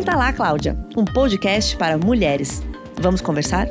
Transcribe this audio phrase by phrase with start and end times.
[0.00, 2.62] Senta lá, Cláudia, um podcast para mulheres.
[2.98, 3.68] Vamos conversar?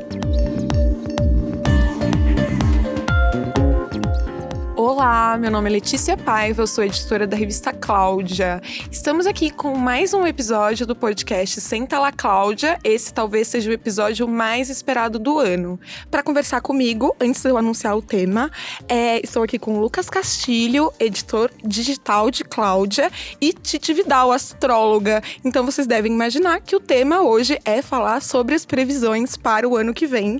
[5.00, 8.60] Olá, meu nome é Letícia Paiva, eu sou editora da revista Cláudia.
[8.92, 12.78] Estamos aqui com mais um episódio do podcast Senta lá Cláudia.
[12.84, 15.80] Esse talvez seja o episódio mais esperado do ano.
[16.10, 18.50] Para conversar comigo, antes de eu anunciar o tema,
[18.86, 23.10] é, estou aqui com Lucas Castilho, editor digital de Cláudia,
[23.40, 25.22] e Titi Vidal, astróloga.
[25.42, 29.78] Então vocês devem imaginar que o tema hoje é falar sobre as previsões para o
[29.78, 30.38] ano que vem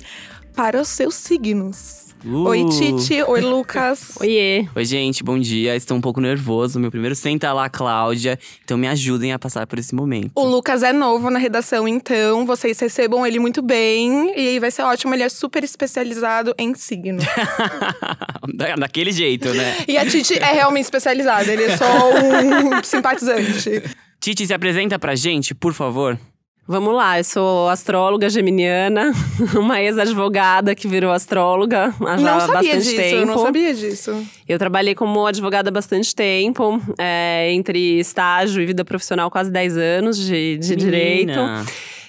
[0.54, 2.09] para os seus signos.
[2.24, 2.48] Uh.
[2.48, 3.22] Oi, Titi.
[3.22, 4.12] Oi, Lucas.
[4.20, 4.66] Oiê.
[4.74, 5.74] Oi, gente, bom dia.
[5.74, 6.78] Estou um pouco nervoso.
[6.78, 8.38] Meu primeiro senta lá, Cláudia.
[8.62, 10.30] Então me ajudem a passar por esse momento.
[10.34, 14.32] O Lucas é novo na redação, então vocês recebam ele muito bem.
[14.38, 17.20] E vai ser ótimo, ele é super especializado em signo.
[18.54, 19.76] Da- Daquele jeito, né?
[19.88, 23.82] e a Titi é realmente especializada, ele é só um simpatizante.
[24.20, 26.18] Titi, se apresenta pra gente, por favor.
[26.66, 29.12] Vamos lá, eu sou astróloga geminiana,
[29.58, 33.16] uma ex-advogada que virou astróloga há já não sabia bastante disso, tempo.
[33.16, 34.26] eu não sabia disso.
[34.48, 39.76] Eu trabalhei como advogada há bastante tempo, é, entre estágio e vida profissional, quase 10
[39.76, 41.40] anos de, de direito.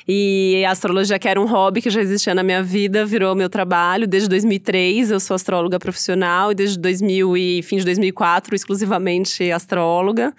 [0.07, 3.49] E a astrologia, que era um hobby que já existia na minha vida, virou meu
[3.49, 4.07] trabalho.
[4.07, 10.33] Desde 2003 eu sou astróloga profissional e desde 2000 e fim de 2004 exclusivamente astróloga.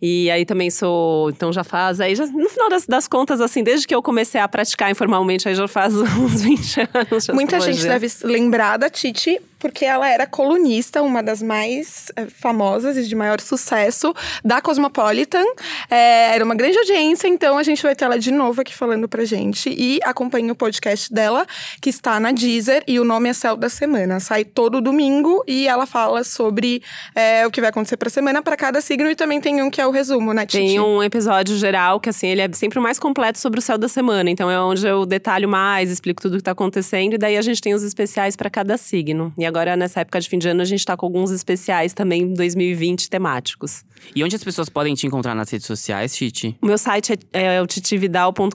[0.00, 3.64] E aí também sou, então já faz, aí já, no final das, das contas, assim,
[3.64, 7.28] desde que eu comecei a praticar informalmente, aí já faz uns 20 anos.
[7.28, 12.96] Muita gente deve lembrar da Titi porque ela era colunista, uma das mais eh, famosas
[12.96, 14.14] e de maior sucesso
[14.44, 15.44] da Cosmopolitan.
[15.90, 19.08] É, era uma grande audiência, então a gente vai ter ela de novo aqui falando
[19.08, 19.68] pra gente.
[19.70, 21.46] E acompanhe o podcast dela,
[21.80, 24.20] que está na Deezer, e o nome é Céu da Semana.
[24.20, 26.82] Sai todo domingo e ela fala sobre
[27.14, 29.10] é, o que vai acontecer pra semana pra cada signo.
[29.10, 30.64] E também tem um que é o resumo, né, Titi?
[30.64, 33.76] Tem um episódio geral que, assim, ele é sempre o mais completo sobre o céu
[33.76, 34.30] da semana.
[34.30, 37.14] Então, é onde eu detalho mais, explico tudo o que tá acontecendo.
[37.14, 39.32] E daí a gente tem os especiais para cada signo.
[39.36, 42.32] E agora, nessa época de fim de ano, a gente tá com alguns especiais também
[42.32, 43.82] 2020 temáticos.
[44.14, 46.56] E onde as pessoas podem te encontrar nas redes sociais, Titi?
[46.62, 48.54] O meu site é, é o titividal.com.br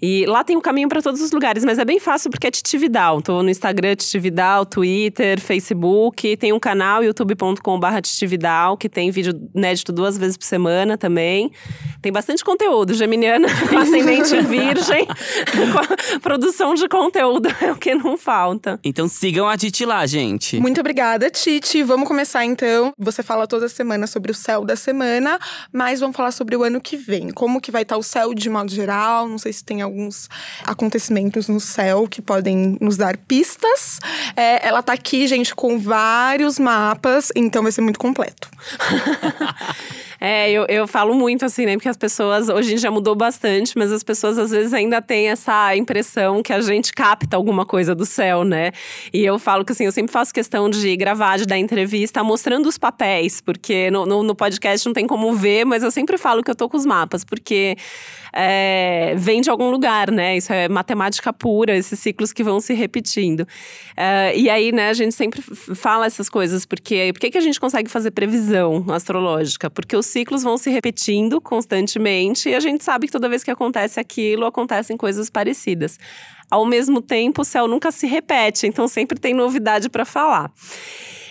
[0.00, 2.50] e lá tem um caminho para todos os lugares, mas é bem fácil porque é
[2.50, 3.22] Titividal.
[3.22, 9.92] Tô no Instagram Titividal, Twitter, Facebook, tem um canal youtube.com/barra Titividal que tem vídeo inédito
[9.92, 11.50] duas vezes por semana também.
[12.06, 13.48] Tem bastante conteúdo, Geminiana,
[13.82, 18.78] ascendente virgem, com a produção de conteúdo é o que não falta.
[18.84, 20.60] Então sigam a Titi lá, gente.
[20.60, 21.82] Muito obrigada, Titi.
[21.82, 22.92] Vamos começar então.
[22.96, 25.36] Você fala toda semana sobre o céu da semana,
[25.72, 27.30] mas vamos falar sobre o ano que vem.
[27.30, 29.26] Como que vai estar o céu de modo geral?
[29.26, 30.28] Não sei se tem alguns
[30.62, 33.98] acontecimentos no céu que podem nos dar pistas.
[34.36, 38.48] É, ela tá aqui, gente, com vários mapas, então vai ser muito completo.
[40.28, 41.74] É, eu, eu falo muito assim, né?
[41.74, 45.28] Porque as pessoas, hoje em dia mudou bastante, mas as pessoas às vezes ainda têm
[45.28, 48.72] essa impressão que a gente capta alguma coisa do céu, né?
[49.12, 52.68] E eu falo que assim, eu sempre faço questão de gravar, de dar entrevista, mostrando
[52.68, 56.42] os papéis, porque no, no, no podcast não tem como ver, mas eu sempre falo
[56.42, 57.76] que eu tô com os mapas, porque
[58.32, 60.36] é, vem de algum lugar, né?
[60.36, 63.46] Isso é matemática pura, esses ciclos que vão se repetindo.
[63.96, 67.60] É, e aí, né, a gente sempre fala essas coisas, porque por que a gente
[67.60, 69.70] consegue fazer previsão astrológica?
[69.70, 73.50] Porque os ciclos vão se repetindo constantemente e a gente sabe que toda vez que
[73.50, 75.98] acontece aquilo, acontecem coisas parecidas.
[76.50, 80.50] Ao mesmo tempo, o céu nunca se repete, então sempre tem novidade para falar.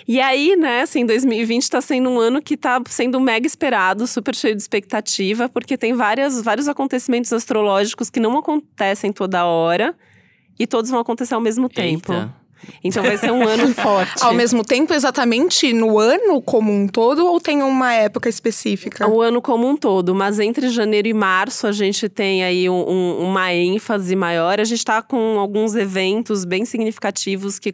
[0.07, 4.35] E aí, né, assim, 2020 tá sendo um ano que tá sendo mega esperado, super
[4.35, 9.95] cheio de expectativa, porque tem várias, vários acontecimentos astrológicos que não acontecem toda hora
[10.59, 12.13] e todos vão acontecer ao mesmo tempo.
[12.83, 14.23] Então vai ser um ano forte.
[14.23, 19.07] Ao mesmo tempo, exatamente no ano como um todo, ou tem uma época específica?
[19.09, 22.89] O ano como um todo, mas entre janeiro e março a gente tem aí um-
[22.89, 24.59] um- uma ênfase maior.
[24.59, 27.73] A gente está com alguns eventos bem significativos que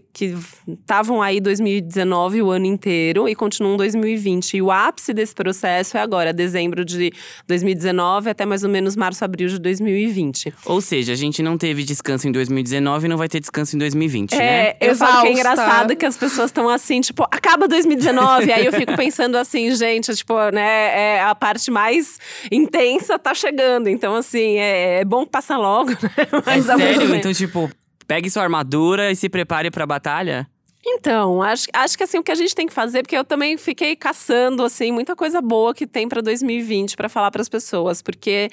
[0.68, 4.58] estavam aí 2019 o ano inteiro e continuam 2020.
[4.58, 7.12] E o ápice desse processo é agora, dezembro de
[7.48, 10.54] 2019 até mais ou menos março, abril de 2020.
[10.66, 13.80] Ou seja, a gente não teve descanso em 2019 e não vai ter descanso em
[13.80, 14.74] 2020, né?
[14.82, 15.52] É, eu falo que é Exausta.
[15.52, 18.52] engraçado que as pessoas estão assim, tipo, acaba 2019.
[18.52, 22.18] aí eu fico pensando assim, gente, tipo, né, é a parte mais
[22.52, 23.88] intensa tá chegando.
[23.88, 26.12] Então, assim, é, é bom que passa logo, né?
[26.18, 27.16] É Mas mesmo sério?
[27.16, 27.70] Então, tipo,
[28.08, 30.48] pegue sua armadura e se prepare pra batalha?
[30.84, 33.56] Então, acho, acho que assim, o que a gente tem que fazer, porque eu também
[33.58, 38.02] fiquei caçando, assim, muita coisa boa que tem para 2020 para falar para as pessoas,
[38.02, 38.50] porque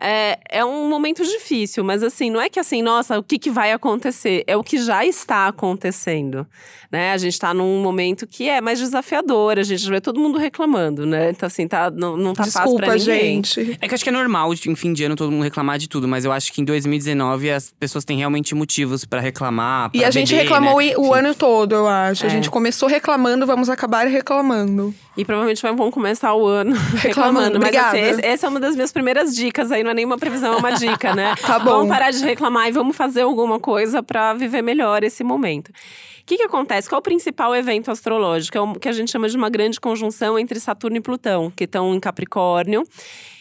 [0.00, 3.50] é, é um momento difícil, mas assim, não é que assim, nossa, o que, que
[3.50, 4.44] vai acontecer?
[4.46, 6.46] É o que já está acontecendo,
[6.90, 7.12] né?
[7.12, 11.06] A gente está num momento que é mais desafiador, a gente vê todo mundo reclamando,
[11.06, 11.30] né?
[11.30, 13.34] Então assim, tá, não, não tá Desculpa, fácil pra ninguém.
[13.44, 13.78] gente.
[13.80, 16.06] É que acho que é normal, em fim de ano, todo mundo reclamar de tudo,
[16.08, 19.90] mas eu acho que em 2019 as pessoas têm realmente motivos pra reclamar.
[19.94, 20.94] E pra a gente beber, reclamou né?
[20.96, 21.18] o Enfim.
[21.18, 22.24] ano todo, eu acho.
[22.24, 22.30] A É.
[22.30, 24.94] gente começou reclamando, vamos acabar reclamando.
[25.16, 27.58] E provavelmente vão começar o ano reclamando.
[27.60, 27.88] Mas obrigada.
[27.98, 30.56] assim, esse- essa é uma das minhas primeiras dicas aí, não é nenhuma previsão, é
[30.56, 31.34] uma dica, né?
[31.46, 31.70] Tá bom.
[31.70, 35.68] Vamos parar de reclamar e vamos fazer alguma coisa pra viver melhor esse momento.
[35.68, 36.88] O que, que acontece?
[36.88, 38.56] Qual é o principal evento astrológico?
[38.56, 41.64] É o que a gente chama de uma grande conjunção entre Saturno e Plutão, que
[41.64, 42.82] estão em Capricórnio.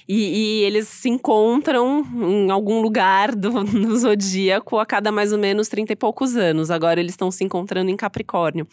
[0.07, 5.39] E, e eles se encontram em algum lugar do, do zodíaco a cada mais ou
[5.39, 6.69] menos 30 e poucos anos.
[6.69, 8.67] Agora eles estão se encontrando em Capricórnio.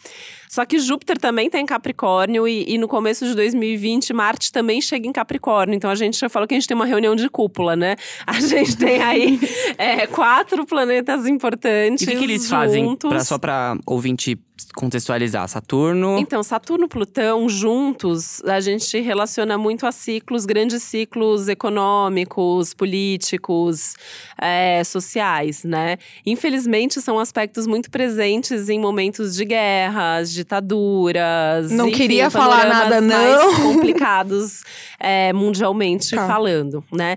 [0.49, 4.81] Só que Júpiter também está em Capricórnio e, e no começo de 2020 Marte também
[4.81, 5.75] chega em Capricórnio.
[5.75, 7.95] Então a gente já falou que a gente tem uma reunião de cúpula, né?
[8.25, 9.39] A gente tem aí
[9.77, 12.05] é, quatro planetas importantes.
[12.05, 13.09] E o que, que eles fazem juntos.
[13.09, 14.37] pra, só pra ouvinte
[14.75, 15.47] contextualizar?
[15.47, 16.17] Saturno.
[16.17, 23.93] Então, Saturno e Plutão juntos, a gente relaciona muito a ciclos, grandes ciclos econômicos, políticos,
[24.39, 25.97] é, sociais, né?
[26.25, 31.71] Infelizmente, são aspectos muito presentes em momentos de guerras, ditaduras.
[31.71, 33.73] Não enfim, queria falar nada, mais não.
[33.73, 34.63] complicados
[34.99, 36.27] é, mundialmente Tá.
[36.27, 37.15] falando, né?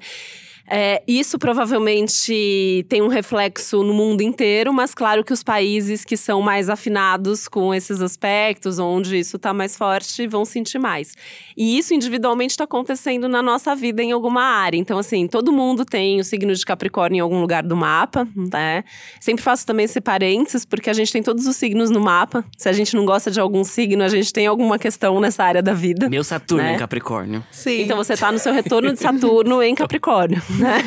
[0.68, 6.16] É, isso provavelmente tem um reflexo no mundo inteiro, mas claro que os países que
[6.16, 11.14] são mais afinados com esses aspectos, onde isso está mais forte, vão sentir mais.
[11.56, 14.76] E isso individualmente está acontecendo na nossa vida em alguma área.
[14.76, 18.84] Então, assim, todo mundo tem o signo de Capricórnio em algum lugar do mapa, né?
[19.20, 22.44] Sempre faço também esse parênteses, porque a gente tem todos os signos no mapa.
[22.56, 25.62] Se a gente não gosta de algum signo, a gente tem alguma questão nessa área
[25.62, 26.08] da vida.
[26.08, 26.74] Meu Saturno Né?
[26.74, 27.44] em Capricórnio.
[27.50, 27.82] Sim.
[27.82, 30.78] Então você tá no seu retorno de Saturno em Capricórnio, né?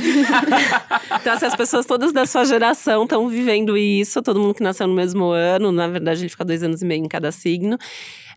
[1.21, 4.87] então, assim, as pessoas todas da sua geração estão vivendo isso, todo mundo que nasceu
[4.87, 7.77] no mesmo ano, na verdade, ele fica dois anos e meio em cada signo.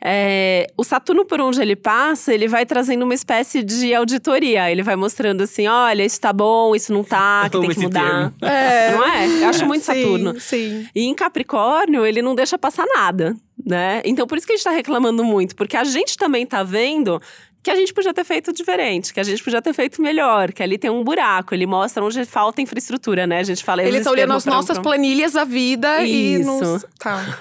[0.03, 4.71] É, o Saturno, por onde ele passa, ele vai trazendo uma espécie de auditoria.
[4.71, 8.33] Ele vai mostrando assim: olha, isso tá bom, isso não tá, que tem que mudar.
[8.41, 8.93] É.
[8.93, 9.26] Não é?
[9.44, 10.41] Eu acho muito Sim, Saturno.
[10.41, 10.88] Sim.
[10.94, 13.35] E em Capricórnio, ele não deixa passar nada,
[13.65, 14.00] né?
[14.05, 17.21] Então por isso que a gente tá reclamando muito, porque a gente também tá vendo
[17.62, 20.62] que a gente podia ter feito diferente, que a gente podia ter feito melhor, que
[20.62, 23.39] ali tem um buraco, ele mostra onde falta infraestrutura, né?
[23.39, 26.47] A gente fala Ele esse tá olhando as nossas planilhas da vida e Isso.
[26.47, 26.87] nos.
[26.99, 27.39] Tá.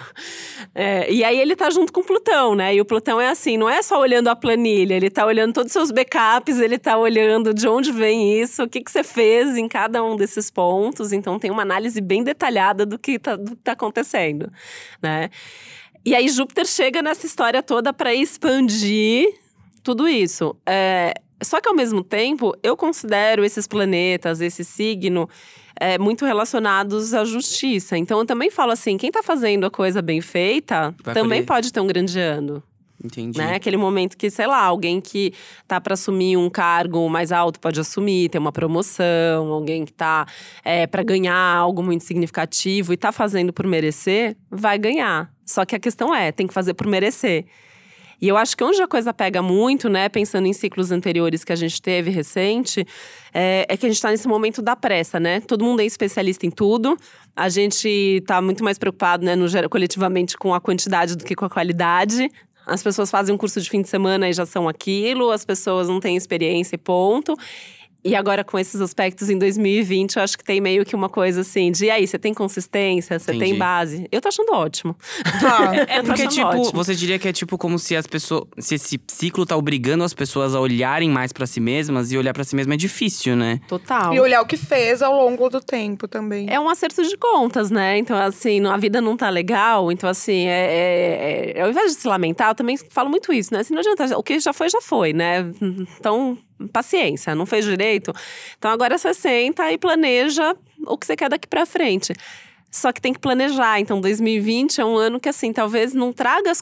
[0.76, 2.76] É, e aí ele tá junto com Plutão, né?
[2.76, 5.70] E o Plutão é assim, não é só olhando a planilha, ele tá olhando todos
[5.70, 9.58] os seus backups, ele tá olhando de onde vem isso, o que, que você fez
[9.58, 11.12] em cada um desses pontos.
[11.12, 14.52] Então tem uma análise bem detalhada do que tá, do que tá acontecendo,
[15.02, 15.30] né?
[16.06, 19.34] E aí Júpiter chega nessa história toda para expandir
[19.84, 20.56] tudo isso.
[20.66, 25.30] É, só que ao mesmo tempo, eu considero esses planetas, esse signo,
[25.80, 27.98] é, muito relacionados à justiça.
[27.98, 31.72] Então eu também falo assim: quem tá fazendo a coisa bem feita Vai também pode
[31.72, 32.62] ter um grande ano.
[33.02, 33.38] Entendi.
[33.38, 33.56] Né?
[33.56, 35.34] Aquele momento que, sei lá, alguém que
[35.66, 40.28] tá para assumir um cargo mais alto pode assumir, ter uma promoção, alguém que tá
[40.66, 45.32] é, para ganhar algo muito significativo e tá fazendo por merecer, vai ganhar.
[45.46, 47.46] Só que a questão é, tem que fazer por merecer.
[48.22, 51.54] E eu acho que onde a coisa pega muito, né, pensando em ciclos anteriores que
[51.54, 52.86] a gente teve recente,
[53.34, 55.40] é, é que a gente tá nesse momento da pressa, né?
[55.42, 56.98] Todo mundo é especialista em tudo.
[57.36, 61.46] A gente tá muito mais preocupado, né, no, coletivamente com a quantidade do que com
[61.46, 62.30] a qualidade.
[62.66, 65.88] As pessoas fazem um curso de fim de semana e já são aquilo, as pessoas
[65.88, 67.36] não têm experiência e ponto.
[68.04, 71.42] E agora, com esses aspectos em 2020, eu acho que tem meio que uma coisa
[71.42, 74.08] assim: de e aí, você tem consistência, você tem base.
[74.12, 74.96] Eu tô achando ótimo.
[75.42, 75.60] Tá.
[75.90, 76.72] É, Porque, tipo, ótimo.
[76.74, 78.44] você diria que é tipo como se as pessoas.
[78.58, 82.34] Se esse ciclo tá obrigando as pessoas a olharem mais pra si mesmas, e olhar
[82.34, 83.60] pra si mesma é difícil, né?
[83.68, 84.14] Total.
[84.14, 86.48] E olhar o que fez ao longo do tempo também.
[86.50, 87.98] É um acerto de contas, né?
[87.98, 89.92] Então, assim, não- a vida não tá legal.
[89.92, 93.54] Então, assim, é, é- é- ao invés de se lamentar, eu também falo muito isso,
[93.54, 93.60] né?
[93.62, 94.18] Assim, não adianta.
[94.18, 95.52] O que já foi, já foi, né?
[96.00, 96.38] Então,
[96.68, 98.14] paciência, não fez direito.
[98.58, 102.14] Então, agora você senta e planeja o que você quer daqui pra frente.
[102.72, 103.80] Só que tem que planejar.
[103.80, 106.62] Então, 2020 é um ano que, assim, talvez não traga as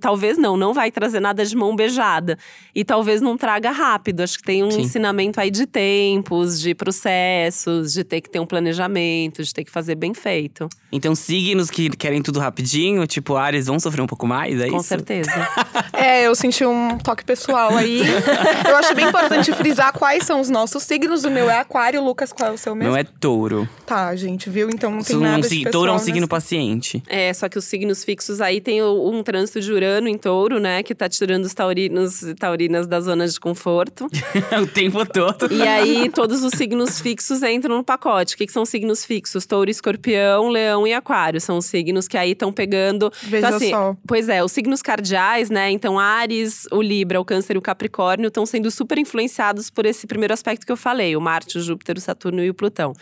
[0.00, 2.38] Talvez não, não vai trazer nada de mão beijada.
[2.74, 4.20] E talvez não traga rápido.
[4.20, 4.82] Acho que tem um Sim.
[4.82, 9.70] ensinamento aí de tempos, de processos, de ter que ter um planejamento, de ter que
[9.70, 10.68] fazer bem feito.
[10.92, 14.78] Então, signos que querem tudo rapidinho, tipo Ares, vão sofrer um pouco mais, é Com
[14.78, 14.88] isso?
[14.88, 15.30] certeza.
[15.92, 18.02] É, eu senti um toque pessoal aí.
[18.68, 21.24] eu acho bem importante frisar quais são os nossos signos.
[21.24, 22.04] O meu é aquário.
[22.04, 22.90] Lucas, qual é o seu mesmo?
[22.90, 23.68] Não é touro.
[23.86, 24.68] Tá, gente, viu?
[24.68, 27.02] Então não tem nada signo, touro é um signo paciente.
[27.06, 30.82] É, só que os signos fixos aí tem um trânsito de Urano em touro, né?
[30.82, 34.06] Que tá tirando os taurinos e taurinas da zona de conforto.
[34.62, 35.52] o tempo todo.
[35.52, 38.34] E aí, todos os signos fixos entram no pacote.
[38.34, 39.46] O que, que são signos fixos?
[39.46, 41.40] Touro, escorpião, leão e aquário.
[41.40, 43.12] São os signos que aí estão pegando.
[43.22, 43.96] Veja então, assim, só.
[44.06, 45.70] Pois é, os signos cardeais, né?
[45.70, 50.06] Então, Ares, o Libra, o Câncer e o Capricórnio estão sendo super influenciados por esse
[50.06, 52.94] primeiro aspecto que eu falei: o Marte, o Júpiter, o Saturno e o Plutão.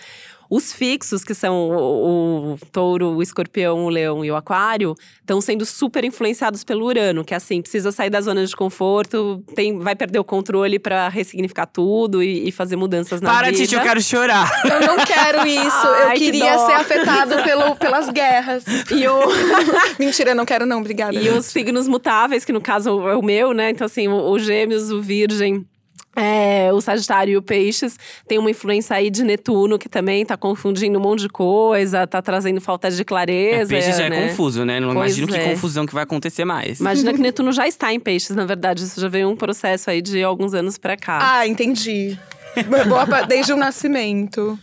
[0.48, 5.40] Os fixos, que são o, o touro, o escorpião, o leão e o aquário, estão
[5.40, 9.78] sendo super influenciados pelo Urano, que é assim, precisa sair da zona de conforto, tem,
[9.78, 13.58] vai perder o controle para ressignificar tudo e, e fazer mudanças na Para, vida.
[13.58, 14.50] Titi, eu quero chorar.
[14.64, 15.86] Eu não quero isso.
[15.86, 16.66] eu Ai, que queria dó.
[16.66, 18.64] ser afetado pelo, pelas guerras.
[18.90, 19.20] E o,
[19.98, 21.14] Mentira, não quero não, obrigada.
[21.14, 23.70] E os signos mutáveis, que no caso é o meu, né?
[23.70, 25.66] Então, assim, o, o Gêmeos, o Virgem.
[26.16, 30.37] É, o Sagitário e o Peixes tem uma influência aí de Netuno, que também tá
[30.37, 33.68] confundindo um monte de coisa, tá trazendo falta de É, clareza.
[33.68, 34.28] peixe já é né?
[34.28, 34.80] confuso, né?
[34.80, 35.50] Não Pois imagino que é.
[35.50, 36.80] confusão que vai acontecer mais.
[36.80, 38.83] Imagina que Netuno já está em Peixes, na verdade.
[38.85, 41.18] Isso já veio um processo aí de alguns anos pra cá.
[41.38, 42.18] Ah, entendi.
[43.28, 44.58] Desde o nascimento.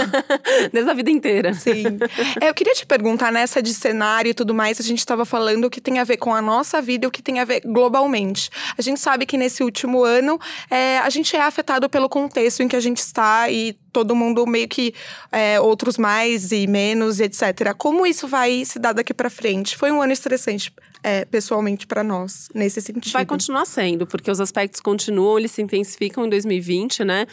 [0.72, 1.54] Desde a vida inteira.
[1.54, 1.98] Sim.
[2.40, 5.64] É, eu queria te perguntar, nessa de cenário e tudo mais, a gente estava falando
[5.64, 7.60] o que tem a ver com a nossa vida e o que tem a ver
[7.64, 8.50] globalmente.
[8.76, 10.38] A gente sabe que nesse último ano
[10.70, 14.46] é, a gente é afetado pelo contexto em que a gente está e todo mundo
[14.46, 14.94] meio que
[15.32, 17.74] é, outros mais e menos e etc.
[17.76, 19.76] Como isso vai se dar daqui para frente?
[19.76, 23.12] Foi um ano estressante é, pessoalmente para nós nesse sentido.
[23.12, 27.26] Vai continuar sendo, porque os aspectos continuam, eles se intensificam em 2020, né?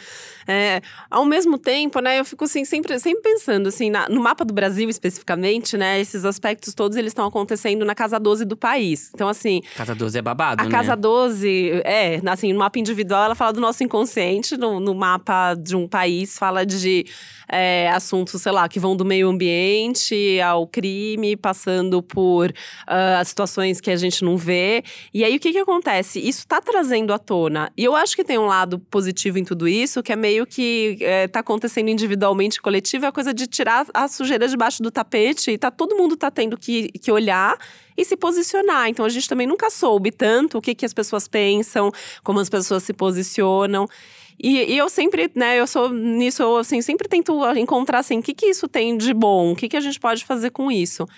[0.46, 4.44] É, ao mesmo tempo, né, eu fico assim, sempre, sempre pensando, assim, na- no mapa
[4.44, 6.00] do Brasil especificamente, né?
[6.00, 9.10] Esses aspectos todos, eles estão acontecendo na casa 12 do país.
[9.14, 10.70] Então, assim, Casa 12 é babado, a né?
[10.70, 15.54] casa 12, é, assim, no mapa individual, ela fala do nosso inconsciente, no, no mapa
[15.54, 17.04] de um país, fala de
[17.50, 22.52] é, assuntos, sei lá, que vão do meio ambiente ao crime, passando por
[22.86, 23.20] ah,
[23.58, 24.82] situações que a gente não vê.
[25.12, 26.20] E aí, o que que acontece?
[26.20, 27.70] Isso tá trazendo à tona.
[27.76, 30.98] E eu acho que tem um lado positivo em tudo isso, que é meio que
[31.00, 35.50] é, tá acontecendo individualmente, coletivo, é a coisa de tirar a sujeira debaixo do tapete.
[35.50, 37.56] E tá, todo mundo tá tendo que, que olhar
[37.96, 38.88] e se posicionar.
[38.88, 41.90] Então a gente também nunca soube tanto o que, que as pessoas pensam,
[42.22, 43.88] como as pessoas se posicionam.
[44.40, 48.22] E, e eu sempre, né, eu sou nisso, eu assim, sempre tento encontrar assim, o
[48.22, 51.08] que, que isso tem de bom, o que, que a gente pode fazer com isso.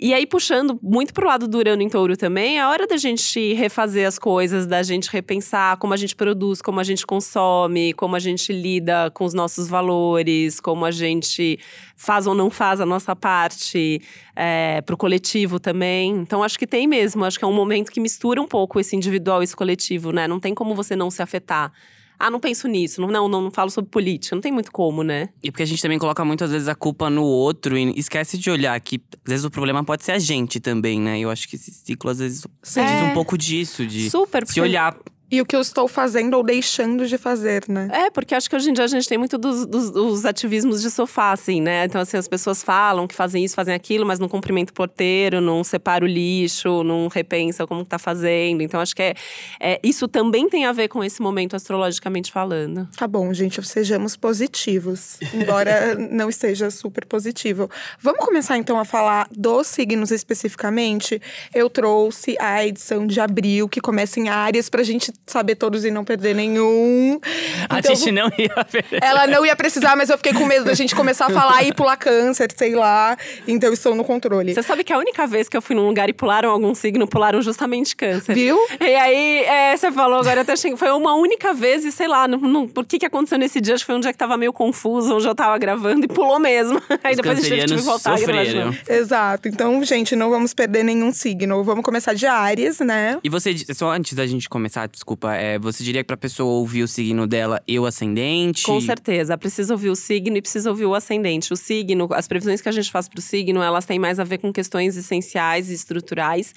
[0.00, 3.52] E aí, puxando muito pro lado do Urano em Touro também, é hora da gente
[3.54, 8.14] refazer as coisas, da gente repensar como a gente produz, como a gente consome, como
[8.14, 11.58] a gente lida com os nossos valores, como a gente
[11.96, 14.00] faz ou não faz a nossa parte
[14.36, 16.12] é, pro coletivo também.
[16.12, 17.24] Então, acho que tem mesmo.
[17.24, 20.28] Acho que é um momento que mistura um pouco esse individual e esse coletivo, né?
[20.28, 21.72] Não tem como você não se afetar.
[22.18, 23.00] Ah, não penso nisso.
[23.00, 24.34] Não, não, não falo sobre política.
[24.34, 25.28] Não tem muito como, né?
[25.42, 28.50] E porque a gente também coloca muitas vezes a culpa no outro e esquece de
[28.50, 31.18] olhar que às vezes o problema pode ser a gente também, né?
[31.20, 33.04] Eu acho que esse ciclo às vezes diz É.
[33.04, 34.46] um pouco disso, de Super.
[34.46, 34.96] se olhar.
[35.30, 37.88] E o que eu estou fazendo ou deixando de fazer, né?
[37.92, 40.80] É, porque acho que hoje em dia a gente tem muito dos, dos- dos ativismos
[40.80, 41.84] de sofá, assim, né?
[41.84, 45.40] Então, assim, as pessoas falam que fazem isso, fazem aquilo, mas não cumprimenta o porteiro,
[45.40, 48.62] não separa o lixo, não repensa como tá fazendo.
[48.62, 49.14] Então, acho que é,
[49.60, 52.88] é- isso também tem a ver com esse momento astrologicamente falando.
[52.96, 57.68] Tá bom, gente, sejamos positivos, embora não esteja super positivo.
[58.00, 61.20] Vamos começar então a falar dos signos especificamente.
[61.54, 65.90] Eu trouxe a edição de abril, que começa em Áries, pra gente saber todos e
[65.90, 67.20] não perder nenhum.
[67.68, 68.84] A Então, Titi não ia ver.
[69.02, 71.72] Ela não ia precisar, mas eu fiquei com medo da gente começar a falar e
[71.72, 73.16] pular câncer, sei lá.
[73.46, 74.54] Então estou no controle.
[74.54, 77.06] Você sabe que a única vez que eu fui num lugar e pularam algum signo,
[77.06, 78.34] pularam justamente câncer.
[78.34, 78.58] Viu?
[78.80, 81.92] E aí, é, você falou agora, eu até achei que foi uma única vez e
[81.92, 83.74] sei lá, não, não- por que que aconteceu nesse dia?
[83.74, 86.38] Acho que foi um dia que tava meio confuso, onde eu tava gravando e pulou
[86.38, 86.80] mesmo.
[87.04, 88.66] Aí Os depois a gente teve que voltar a sofreram.
[88.66, 88.78] novo.
[88.88, 89.48] Exato.
[89.48, 91.62] Então, gente, não vamos perder nenhum signo.
[91.62, 93.18] Vamos começar de Áries, né?
[93.22, 96.82] E você, só antes da gente começar, desculpa, é, você diria que pra pessoa ouvir
[96.82, 98.62] o signo dela e o ascendente?
[98.64, 101.50] Com certeza, precisa ouvir o signo e precisa ouvir o ascendente.
[101.50, 104.24] O signo, as previsões que a gente faz para o signo, elas têm mais a
[104.24, 106.54] ver com questões essenciais e estruturais.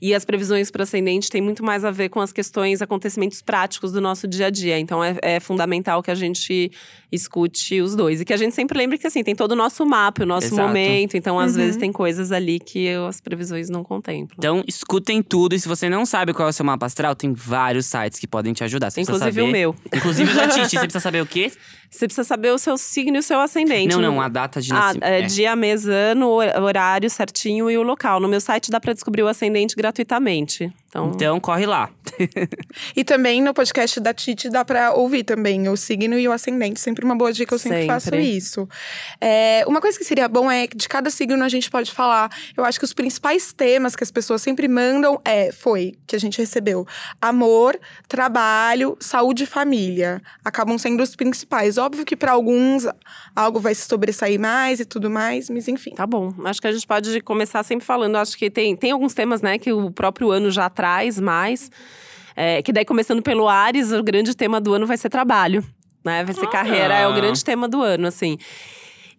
[0.00, 3.40] E as previsões para o ascendente têm muito mais a ver com as questões, acontecimentos
[3.40, 4.80] práticos do nosso dia a dia.
[4.80, 6.72] Então é, é fundamental que a gente
[7.12, 8.20] escute os dois.
[8.20, 10.46] E que a gente sempre lembre que assim, tem todo o nosso mapa, o nosso
[10.48, 10.66] Exato.
[10.66, 11.16] momento.
[11.16, 11.58] Então, às Uhum.
[11.58, 14.34] vezes, tem coisas ali que as previsões não contemplam.
[14.38, 15.54] Então, escutem tudo.
[15.54, 18.26] E se você não sabe qual é o seu mapa astral, tem vários sites que
[18.26, 18.90] podem te ajudar.
[18.90, 19.76] Você Inclusive o saber- meu.
[19.94, 20.70] Inclusive o da Titi.
[20.70, 21.52] Você precisa saber o quê?
[21.92, 23.94] Você precisa saber o seu signo e o seu ascendente.
[23.94, 25.04] Não, não, a data de Ah, nascimento.
[25.04, 25.22] é, é.
[25.26, 28.18] dia, mês, ano, hor- horário certinho e o local.
[28.18, 30.72] No meu site dá pra descobrir o ascendente gratuitamente.
[30.88, 31.90] Então, Então corre lá.
[32.96, 36.80] E também no podcast da Titi dá pra ouvir também o signo e o ascendente.
[36.80, 37.94] Sempre uma boa dica, eu sempre, Sempre.
[37.94, 38.68] faço isso.
[39.20, 42.30] É, uma coisa que seria bom é que de cada signo a gente pode falar.
[42.56, 46.20] Eu acho que os principais temas que as pessoas sempre mandam é, foi, que a
[46.20, 46.86] gente recebeu:
[47.20, 50.20] amor, trabalho, saúde e família.
[50.44, 51.78] Acabam sendo os principais.
[51.82, 52.86] Óbvio que pra alguns
[53.34, 55.90] algo vai se sobressair mais e tudo mais, mas enfim.
[55.90, 56.32] Tá bom.
[56.44, 58.16] Acho que a gente pode começar sempre falando.
[58.16, 61.70] Acho que tem, tem alguns temas, né, que o próprio ano já traz mais.
[62.36, 65.64] É, que daí, começando pelo Ares, o grande tema do ano vai ser trabalho.
[66.04, 66.24] Né?
[66.24, 68.36] Vai ser carreira, é o grande tema do ano, assim.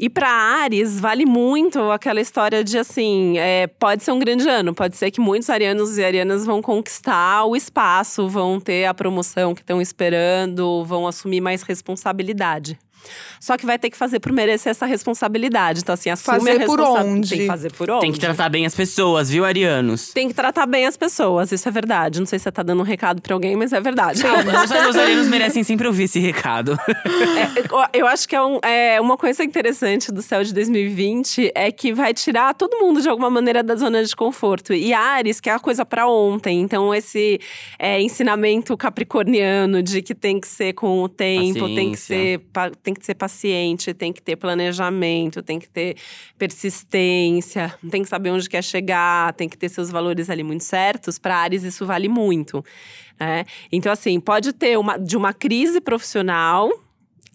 [0.04, 4.76] E para Ares, vale muito aquela história de assim: é, pode ser um grande ano,
[4.76, 9.56] pode ser que muitos arianos e arianas vão conquistar o espaço, vão ter a promoção
[9.56, 12.78] que estão esperando, vão assumir mais responsabilidade.
[13.40, 15.82] Só que vai ter que fazer por merecer essa responsabilidade.
[15.82, 17.10] Então, assim, assume Fazer a por responsabilidade.
[17.18, 17.30] onde?
[17.30, 18.02] Tem que fazer por onde?
[18.02, 20.10] Tem que tratar bem as pessoas, viu, arianos?
[20.14, 22.20] Tem que tratar bem as pessoas, isso é verdade.
[22.20, 24.22] Não sei se você tá dando um recado pra alguém, mas é verdade.
[24.26, 26.78] Os, os arianos merecem sempre ouvir esse recado.
[27.94, 31.72] É, eu acho que é, um- é uma coisa interessante do céu de 2020 é
[31.72, 34.74] que vai tirar todo mundo de alguma maneira da zona de conforto.
[34.74, 36.62] E Ares, que é a coisa pra ontem.
[36.62, 37.40] Então, esse
[37.80, 42.16] é, ensinamento capricorniano de que tem que ser com o tempo, tem que, Paciência.
[42.16, 45.96] ser, pa- tem que ser paciente, tem que ter planejamento, tem que ter
[46.38, 51.18] persistência, tem que saber onde quer chegar, tem que ter seus valores ali muito certos.
[51.18, 52.64] Para Ares, isso vale muito.
[53.20, 53.46] né?
[53.72, 56.70] Então, assim, pode ter uma, de uma crise profissional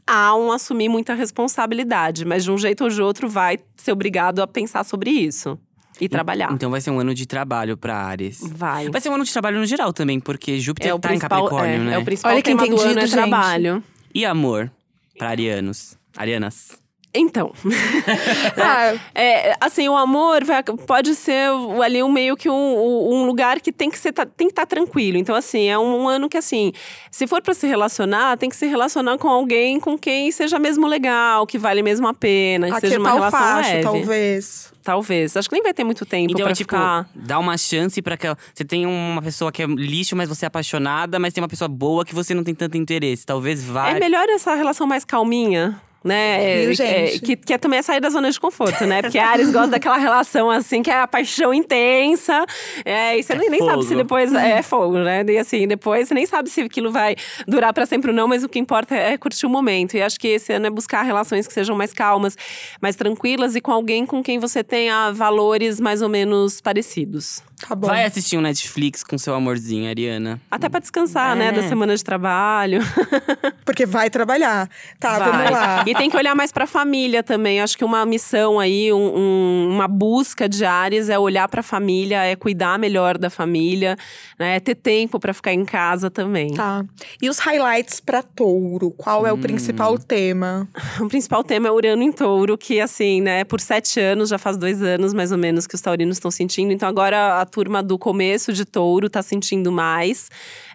[0.06, 4.40] a um assumir muita responsabilidade, mas de um jeito ou de outro vai ser obrigado
[4.40, 5.58] a pensar sobre isso
[6.00, 6.50] e trabalhar.
[6.52, 8.40] Então vai ser um ano de trabalho pra Ares.
[8.40, 8.88] Vai.
[8.88, 11.18] Vai ser um ano de trabalho no geral também, porque Júpiter É o tá em
[11.18, 11.94] Capricórnio, é, né?
[11.94, 13.10] é o principal Olha que tema do ano é gente.
[13.10, 13.82] trabalho.
[14.14, 14.70] E amor
[15.18, 15.98] pra arianos.
[16.16, 16.80] Arianas.
[17.20, 17.52] Então,
[18.56, 21.48] Ah, É, assim, o amor vai- pode ser
[21.84, 24.66] ali um meio que um, um lugar que tem que ser, tá- tem que estar
[24.66, 25.18] tranquilo.
[25.18, 26.72] Então, assim, é um ano que, assim,
[27.10, 30.86] se for para se relacionar, tem que se relacionar com alguém com quem seja mesmo
[30.86, 33.82] legal, que vale mesmo a pena, que aqui seja é uma tal relação faixa, leve.
[33.82, 34.72] talvez.
[34.82, 35.36] Talvez.
[35.36, 37.06] Acho que nem vai ter muito tempo Então pra é tipo, ficar.
[37.14, 40.48] dá uma chance pra que você tem uma pessoa que é lixo, mas você é
[40.48, 43.26] apaixonada, mas tem uma pessoa boa que você não tem tanto interesse.
[43.26, 43.96] Talvez vai.
[43.96, 45.78] É melhor essa relação mais calminha.
[46.04, 46.60] Né?
[46.62, 47.16] Viu, É, gente?
[47.16, 49.02] é, que, que é também é sair da zona de conforto, né?
[49.02, 52.46] Porque a Ares gosta daquela relação assim, que é a paixão intensa.
[52.84, 55.24] É, e você É nem, nem sabe se depois é fogo, né?
[55.26, 57.16] E assim, depois você nem sabe se aquilo vai
[57.48, 59.96] durar pra sempre ou não, mas o que importa é curtir o momento.
[59.96, 62.36] E acho que esse ano é buscar relações que sejam mais calmas,
[62.80, 67.42] mais tranquilas e com alguém com quem você tenha valores mais ou menos parecidos.
[67.58, 67.86] Tá bom.
[67.88, 70.40] Vai assistir um Netflix com seu amorzinho, Ariana.
[70.50, 71.48] Até pra descansar, né?
[71.48, 71.52] É.
[71.52, 72.80] Da semana de trabalho.
[73.64, 74.68] Porque vai trabalhar.
[74.98, 75.30] Tá, Vai.
[75.32, 75.84] vamos lá.
[75.86, 77.60] E tem que olhar mais pra família também.
[77.60, 82.24] Acho que uma missão aí, um- um- uma busca de Ares é olhar pra família,
[82.24, 83.96] é cuidar melhor da família,
[84.38, 84.56] né?
[84.56, 86.54] É ter tempo pra ficar em casa também.
[86.54, 86.84] Tá.
[87.20, 88.90] E os highlights pra touro?
[88.92, 90.68] Qual é o principal tema?
[91.00, 94.56] O principal tema é Urano em Touro, que assim, né, por sete anos, já faz
[94.56, 96.72] dois anos mais ou menos que os taurinos estão sentindo.
[96.72, 100.28] Então agora a turma do começo de Touro tá sentindo mais.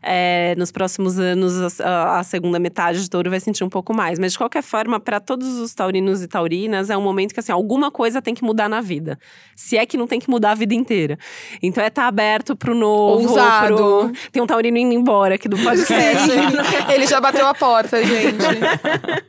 [0.05, 4.19] É, nos próximos anos, a, a segunda metade de Touro vai sentir um pouco mais.
[4.19, 7.51] Mas de qualquer forma, para todos os taurinos e taurinas, é um momento que assim,
[7.53, 9.17] alguma coisa tem que mudar na vida.
[9.55, 11.17] Se é que não tem que mudar a vida inteira.
[11.61, 13.29] Então é estar aberto pro novo.
[13.29, 13.75] Ousado.
[13.75, 16.27] pro- Tem um taurino indo embora aqui do podcast.
[16.93, 18.43] Ele já bateu a porta, gente.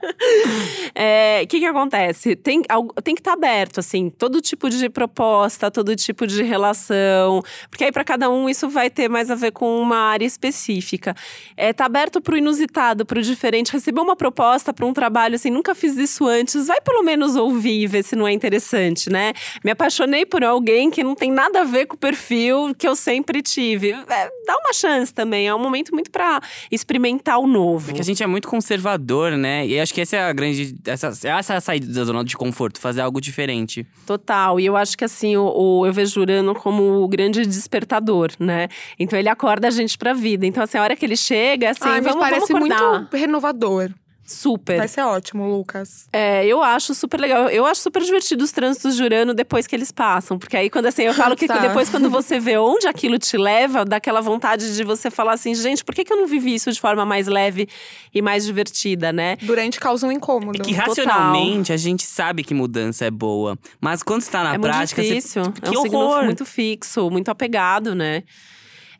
[0.95, 2.37] É, O que que acontece?
[2.37, 2.63] Tem,
[3.03, 7.34] tem que estar aberto, assim, todo tipo de proposta, todo tipo de relação.
[7.71, 11.15] Porque aí, para cada um, isso vai ter mais a ver com uma área específica.
[11.57, 13.73] É, tá aberto pro inusitado, pro diferente.
[13.73, 16.67] Receber uma proposta para um trabalho, assim, nunca fiz isso antes.
[16.67, 19.33] Vai pelo menos ouvir e ver se não é interessante, né?
[19.65, 22.95] Me apaixonei por alguém que não tem nada a ver com o perfil que eu
[22.97, 23.91] sempre tive.
[23.93, 25.47] É, dá uma chance também.
[25.49, 27.87] É um momento muito para experimentar o novo.
[27.87, 29.67] Porque a gente é muito conservador, né?
[29.67, 30.75] E acho que essa é a grande.
[30.85, 33.87] Essa, essa é a saída da zona de conforto, fazer algo diferente.
[34.07, 34.59] Total.
[34.61, 35.45] E eu acho que assim, o,
[35.81, 38.69] o- eu vejo Urano como o grande despertador, né?
[38.99, 40.47] Então ele acorda a gente pra vida.
[40.47, 42.99] Então, assim, a hora que ele chega, assim, Ai, vamos, parece vamos acordar.
[43.01, 43.91] muito renovador.
[44.35, 44.79] Super.
[44.79, 46.07] Vai ser ótimo, Lucas.
[46.13, 47.49] É, eu acho super legal.
[47.49, 50.39] Eu acho super divertido os trânsitos de Urano depois que eles passam.
[50.39, 51.59] Porque aí, quando assim, eu falo que Tá.
[51.59, 55.55] depois, quando você vê onde aquilo te leva, dá aquela vontade de você falar assim,
[55.55, 57.69] gente, por que, que eu não vivi isso de forma mais leve
[58.13, 59.37] e mais divertida, né?
[59.43, 60.63] Durante causa um incômodo.
[60.63, 60.87] Que Total.
[60.89, 63.59] racionalmente a gente sabe que mudança é boa.
[63.81, 65.01] Mas quando está na é prática.
[65.01, 65.53] muito você- difícil.
[65.53, 66.11] Que é um horror!
[66.15, 68.23] signo muito fixo, muito apegado, né?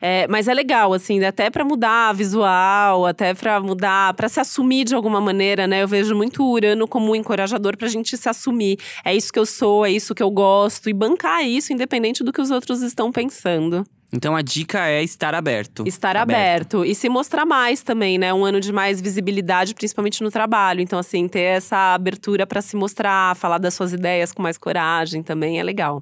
[0.07, 4.85] É, mas é legal, assim, até para mudar visual, até para mudar, para se assumir
[4.85, 5.81] de alguma maneira, né?
[5.81, 8.77] Eu vejo muito o Urano como um encorajador pra gente se assumir.
[9.03, 12.31] É isso que eu sou, é isso que eu gosto, e bancar isso, independente do
[12.31, 13.83] que os outros estão pensando.
[14.13, 15.87] Então a dica é estar aberto.
[15.87, 16.81] Estar aberto.
[16.81, 16.85] aberto.
[16.85, 18.31] E se mostrar mais também, né?
[18.31, 20.81] Um ano de mais visibilidade, principalmente no trabalho.
[20.81, 25.23] Então, assim, ter essa abertura para se mostrar, falar das suas ideias com mais coragem
[25.23, 25.99] também é legal.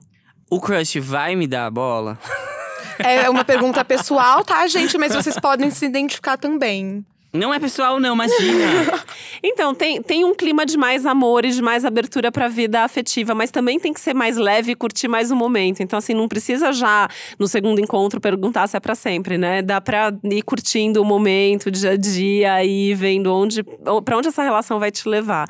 [0.49, 2.19] O crush vai me dar a bola?
[3.03, 4.97] É uma pergunta pessoal, tá, gente?
[4.97, 7.05] Mas vocês podem se identificar também.
[7.33, 8.63] Não é pessoal, não, imagina.
[9.41, 13.33] então, tem, tem um clima de mais amor e de mais abertura pra vida afetiva,
[13.33, 15.81] mas também tem que ser mais leve e curtir mais o momento.
[15.81, 19.63] Então, assim, não precisa já, no segundo encontro, perguntar se é pra sempre, né?
[19.63, 23.63] Dá pra ir curtindo o momento, o dia a dia, e vendo onde,
[24.05, 25.49] pra onde essa relação vai te levar.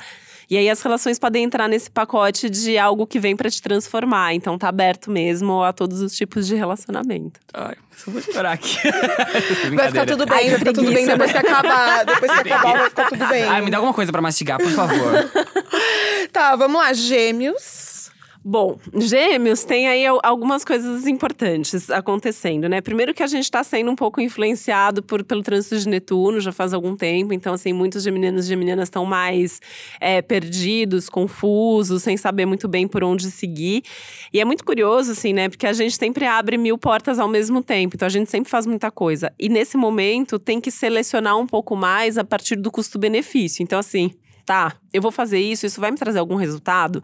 [0.54, 4.34] E aí as relações podem entrar nesse pacote de algo que vem para te transformar.
[4.34, 7.40] Então tá aberto mesmo a todos os tipos de relacionamento.
[7.52, 8.78] Ai, só vou chorar aqui.
[9.74, 12.04] vai ficar tudo bem, Ai, vai ficar tudo bem depois que acabar.
[12.04, 13.42] Depois que acabar, vai ficar tudo bem.
[13.42, 15.28] Ai, me dá alguma coisa para mastigar, por favor.
[16.30, 17.93] tá, vamos lá, gêmeos.
[18.46, 22.82] Bom, Gêmeos tem aí algumas coisas importantes acontecendo, né?
[22.82, 26.52] Primeiro que a gente está sendo um pouco influenciado por, pelo trânsito de Netuno já
[26.52, 29.62] faz algum tempo, então assim muitos geminianos e geminianas estão mais
[29.98, 33.82] é, perdidos, confusos, sem saber muito bem por onde seguir.
[34.30, 35.48] E é muito curioso, assim, né?
[35.48, 38.66] Porque a gente sempre abre mil portas ao mesmo tempo, então a gente sempre faz
[38.66, 39.32] muita coisa.
[39.38, 43.62] E nesse momento tem que selecionar um pouco mais a partir do custo-benefício.
[43.62, 44.10] Então assim,
[44.44, 47.02] tá, eu vou fazer isso, isso vai me trazer algum resultado.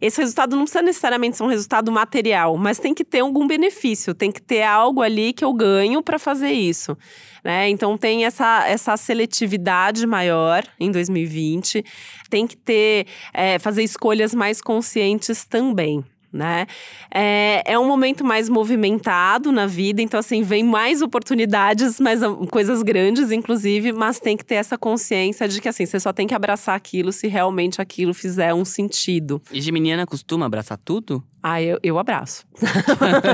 [0.00, 4.14] Esse resultado não precisa necessariamente ser um resultado material, mas tem que ter algum benefício,
[4.14, 6.96] tem que ter algo ali que eu ganho para fazer isso.
[7.44, 7.68] Né?
[7.68, 11.84] Então tem essa, essa seletividade maior em 2020,
[12.30, 16.66] tem que ter, é, fazer escolhas mais conscientes também né?
[17.12, 22.82] É, é um momento mais movimentado na vida, então assim, vem mais oportunidades, mais coisas
[22.82, 26.34] grandes, inclusive, mas tem que ter essa consciência de que assim, você só tem que
[26.34, 29.42] abraçar aquilo se realmente aquilo fizer um sentido.
[29.52, 31.22] E Geminiana costuma abraçar tudo?
[31.42, 32.44] Ah, eu, eu abraço.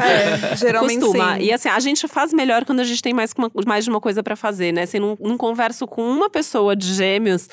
[0.00, 1.34] É, geralmente Costuma.
[1.34, 1.42] Sim.
[1.42, 4.00] E assim, a gente faz melhor quando a gente tem mais, uma, mais de uma
[4.00, 4.82] coisa para fazer, né?
[4.82, 7.48] Assim, não, não converso com uma pessoa de gêmeos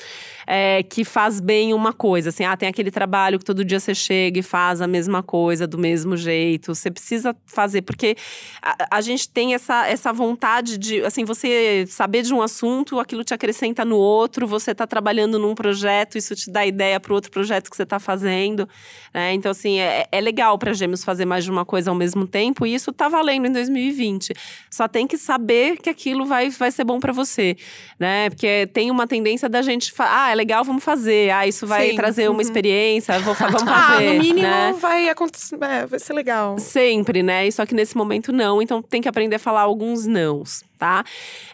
[0.46, 2.28] é, que faz bem uma coisa.
[2.28, 5.33] Assim, ah, tem aquele trabalho que todo dia você chega e faz a mesma coisa,
[5.66, 6.74] do mesmo jeito.
[6.74, 8.16] Você precisa fazer, porque
[8.62, 13.24] a, a gente tem essa, essa vontade de, assim, você saber de um assunto, aquilo
[13.24, 17.30] te acrescenta no outro, você tá trabalhando num projeto, isso te dá ideia para outro
[17.30, 18.68] projeto que você tá fazendo.
[19.12, 19.32] Né?
[19.34, 22.66] Então, assim, é, é legal para gêmeos fazer mais de uma coisa ao mesmo tempo,
[22.66, 24.32] e isso tá valendo em 2020.
[24.70, 27.56] Só tem que saber que aquilo vai, vai ser bom para você,
[27.98, 28.30] né?
[28.30, 31.30] Porque tem uma tendência da gente, ah, é legal, vamos fazer.
[31.30, 31.96] Ah, isso vai Sim.
[31.96, 32.40] trazer uma uhum.
[32.40, 33.70] experiência, vou, vamos fazer.
[33.74, 34.74] ah, no mínimo né?
[34.80, 35.23] vai acontecer,
[35.60, 36.58] é, vai ser legal.
[36.58, 37.50] Sempre, né?
[37.50, 41.02] Só que nesse momento não, então tem que aprender a falar alguns nãos tá?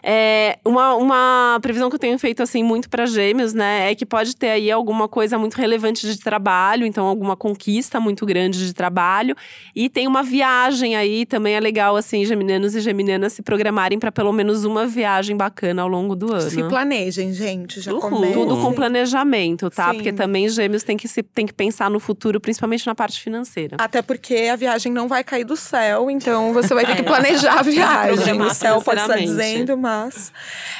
[0.03, 3.89] É, uma, uma previsão que eu tenho feito, assim, muito para gêmeos, né?
[3.89, 8.25] É que pode ter aí alguma coisa muito relevante de trabalho, então alguma conquista muito
[8.25, 9.33] grande de trabalho.
[9.73, 14.11] E tem uma viagem aí, também é legal, assim, geminianos e geminianas se programarem para
[14.11, 16.49] pelo menos uma viagem bacana ao longo do ano.
[16.49, 18.33] Se planejem, gente, já Uhul.
[18.33, 19.91] Tudo com planejamento, tá?
[19.91, 19.95] Sim.
[19.95, 23.77] Porque também gêmeos tem que, se, tem que pensar no futuro, principalmente na parte financeira.
[23.79, 27.59] Até porque a viagem não vai cair do céu, então você vai ter que planejar
[27.59, 28.41] a viagem.
[28.41, 30.31] o céu pode estar dizendo, mas.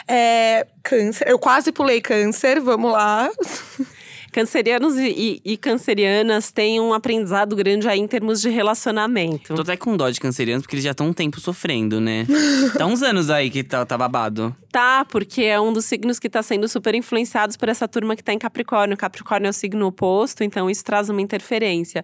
[0.08, 1.28] É, câncer.
[1.28, 3.30] Eu quase pulei câncer, vamos lá.
[4.32, 9.54] Cancerianos e, e, e, cancerianas têm um aprendizado grande aí em termos de relacionamento.
[9.54, 12.26] Tô até com dó de cancerianos, porque eles já estão um tempo sofrendo, né?
[12.78, 14.56] tá uns anos aí que tá, tá babado.
[14.72, 18.24] Tá, porque é um dos signos que tá sendo super influenciados por essa turma que
[18.24, 18.96] tá em Capricórnio.
[18.96, 22.02] Capricórnio é o signo oposto, então isso traz uma interferência.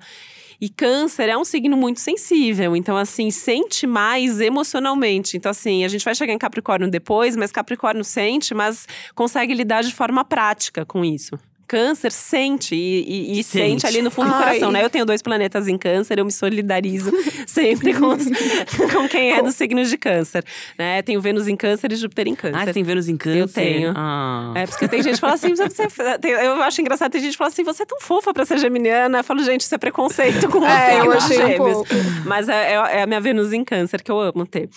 [0.60, 5.38] E câncer é um signo muito sensível, então assim, sente mais emocionalmente.
[5.38, 9.84] Então assim, a gente vai chegar em Capricórnio depois, mas Capricórnio sente, mas consegue lidar
[9.84, 11.38] de forma prática com isso
[11.68, 13.82] câncer sente e, e, sente.
[13.82, 13.88] sente.
[13.88, 14.34] ali no fundo Ai.
[14.34, 14.84] do coração, né?
[14.84, 17.12] Eu tenho dois planetas em câncer, eu me solidarizo
[17.46, 18.26] sempre com, os,
[18.94, 20.44] com quem é do signo de câncer,
[20.78, 21.02] né?
[21.02, 22.58] Tenho Vênus em câncer e Júpiter em câncer.
[22.58, 23.40] Ah, você tem Vênus em câncer?
[23.40, 23.94] Eu tenho.
[23.96, 24.54] Ah.
[24.56, 25.88] É, porque tem gente que fala assim, você,
[26.24, 29.20] eu acho engraçado, tem gente que fala assim, você é tão fofa pra ser geminiana.
[29.20, 31.88] Eu falo, gente, isso é preconceito com é, você, eu achei um pouco.
[32.26, 34.70] Mas é, é, é, a minha Vênus em câncer, que eu amo ter.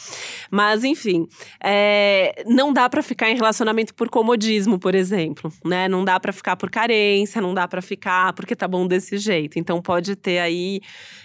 [0.51, 1.27] Mas, enfim,
[1.63, 5.89] é, não dá pra ficar em relacionamento por comodismo, por exemplo, né?
[5.89, 9.59] Não dá pra ficar por carência, não dá para ficar porque tá bom desse jeito.
[9.59, 10.81] Então pode ter aí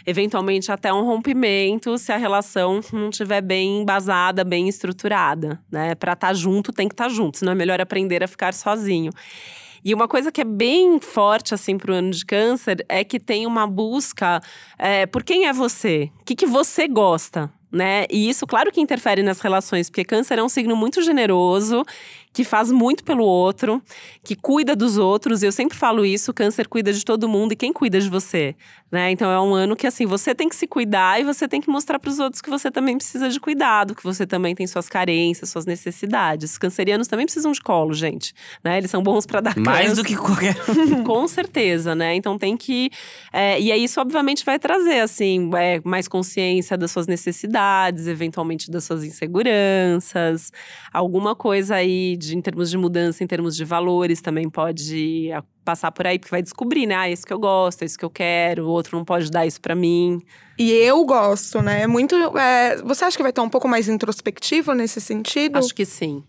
[0.06, 5.96] eventualmente até um rompimento se a relação não estiver bem embasada, bem estruturada, né?
[5.96, 8.54] Para estar tá junto tem que estar tá junto, senão é melhor aprender a ficar
[8.54, 9.12] sozinho.
[9.84, 13.46] E uma coisa que é bem forte, assim, pro ano de câncer é que tem
[13.46, 14.42] uma busca
[14.80, 18.06] é, por quem é você, o que, que você gosta, né?
[18.10, 21.84] E isso, claro que interfere nas relações, porque câncer é um signo muito generoso,
[22.36, 23.82] que faz muito pelo outro,
[24.22, 25.42] que cuida dos outros.
[25.42, 28.54] Eu sempre falo isso, câncer cuida de todo mundo e quem cuida de você,
[28.92, 29.10] né?
[29.10, 31.70] Então é um ano que assim, você tem que se cuidar e você tem que
[31.70, 34.90] mostrar para os outros que você também precisa de cuidado, que você também tem suas
[34.90, 36.52] carências, suas necessidades.
[36.52, 38.78] Os cancerianos também precisam de colo, gente, né?
[38.78, 40.02] Eles são bons para dar Mais câncer.
[40.02, 40.56] do que qualquer.
[41.06, 42.16] Com certeza, né?
[42.16, 42.90] Então tem que.
[43.32, 48.70] é, e aí isso, obviamente, vai trazer, assim, é, mais consciência das suas necessidades, eventualmente
[48.70, 50.52] das suas inseguranças.
[50.92, 55.30] Alguma coisa aí em termos de mudança, em termos de valores, também pode
[55.64, 56.96] passar por aí, porque vai descobrir, né?
[56.96, 59.46] Ah, isso que eu gosto, é isso que eu quero, o outro não pode dar
[59.46, 60.22] isso pra mim.
[60.58, 61.82] E eu gosto, né?
[61.82, 62.16] É Muito.
[62.38, 65.58] é, você acha que vai estar um pouco mais introspectivo nesse sentido?
[65.58, 66.24] Acho que sim.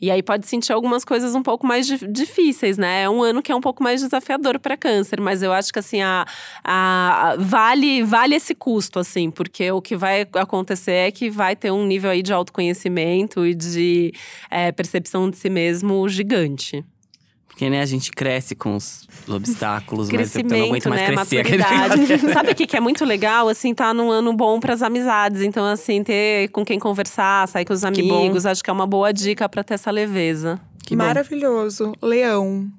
[0.00, 3.02] E aí pode sentir algumas coisas um pouco mais dif- difíceis, né?
[3.02, 5.78] É um ano que é um pouco mais desafiador para câncer, mas eu acho que
[5.78, 6.24] assim a-
[6.64, 11.70] a- vale vale esse custo assim, porque o que vai acontecer é que vai ter
[11.70, 14.12] um nível aí de autoconhecimento e de
[14.50, 16.84] é, percepção de si mesmo gigante.
[17.58, 21.06] Porque, né, a gente cresce com os obstáculos, mas eu não Crescimento, aguento mais né?
[21.08, 21.58] crescer.
[21.58, 22.18] Maturidade.
[22.32, 23.48] Sabe o que, que é muito legal?
[23.48, 25.42] Assim, tá num ano bom pras amizades.
[25.42, 27.88] Então, assim, ter com quem conversar, sair com os bom.
[27.88, 30.60] amigos, acho que é uma boa dica pra ter essa leveza.
[30.84, 31.02] Que bom.
[31.02, 31.94] Maravilhoso.
[32.00, 32.70] Leão.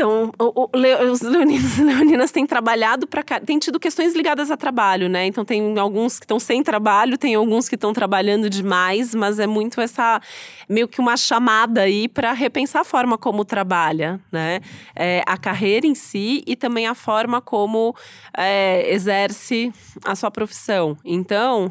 [0.00, 4.50] Então, o- o- le- os leoninos e leoninas têm trabalhado para têm tido questões ligadas
[4.50, 5.26] a trabalho, né?
[5.26, 9.46] Então tem alguns que estão sem trabalho, tem alguns que estão trabalhando demais, mas é
[9.46, 10.18] muito essa
[10.66, 14.60] meio que uma chamada aí para repensar a forma como trabalha, né?
[14.96, 17.94] É, a carreira em si e também a forma como
[18.34, 19.70] é, exerce
[20.02, 20.96] a sua profissão.
[21.04, 21.70] Então,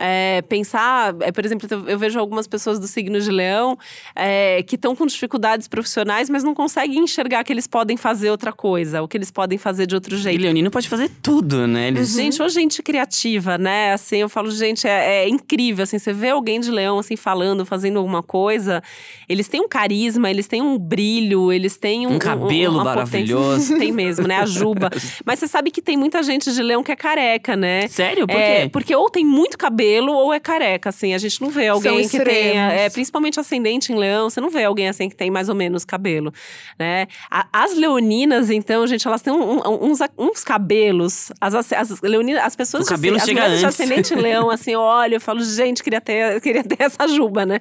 [0.00, 3.78] é, pensar, é, por exemplo, eu vejo algumas pessoas do signo de leão
[4.16, 8.50] é, que estão com dificuldades profissionais, mas não conseguem enxergar que eles podem fazer outra
[8.50, 10.40] coisa, ou que eles podem fazer de outro E jeito.
[10.40, 11.88] Leonino pode fazer tudo, né?
[11.88, 12.14] Eles...
[12.14, 13.92] Gente, ou gente criativa, né?
[13.92, 15.82] Assim, eu falo, gente, é, é incrível.
[15.82, 18.82] Assim, você vê alguém de leão, assim, falando, fazendo alguma coisa.
[19.28, 22.14] Eles têm um carisma, eles têm um brilho, eles têm um.
[22.14, 23.76] Um cabelo uma maravilhoso.
[23.78, 24.38] Tem mesmo, né?
[24.38, 24.88] A juba.
[25.26, 27.86] Mas você sabe que tem muita gente de leão que é careca, né?
[27.88, 28.26] Sério?
[28.26, 28.68] Por É, quê?
[28.70, 31.14] porque ou tem muito cabelo ou é careca, assim.
[31.14, 32.72] A gente não vê alguém que tenha…
[32.72, 35.84] É, principalmente ascendente em leão, você não vê alguém assim que tem mais ou menos
[35.84, 36.32] cabelo,
[36.78, 37.06] né?
[37.30, 41.32] A- as leoninas, então, gente, elas têm um- um- uns, uns cabelos…
[41.40, 42.86] As, as, as leoninas, as pessoas…
[42.86, 43.80] O cabelo de, as chega mulheres de antes.
[43.80, 47.44] ascendente em leão, assim, eu olho, eu falo, gente, queria ter, queria ter essa juba,
[47.46, 47.60] né?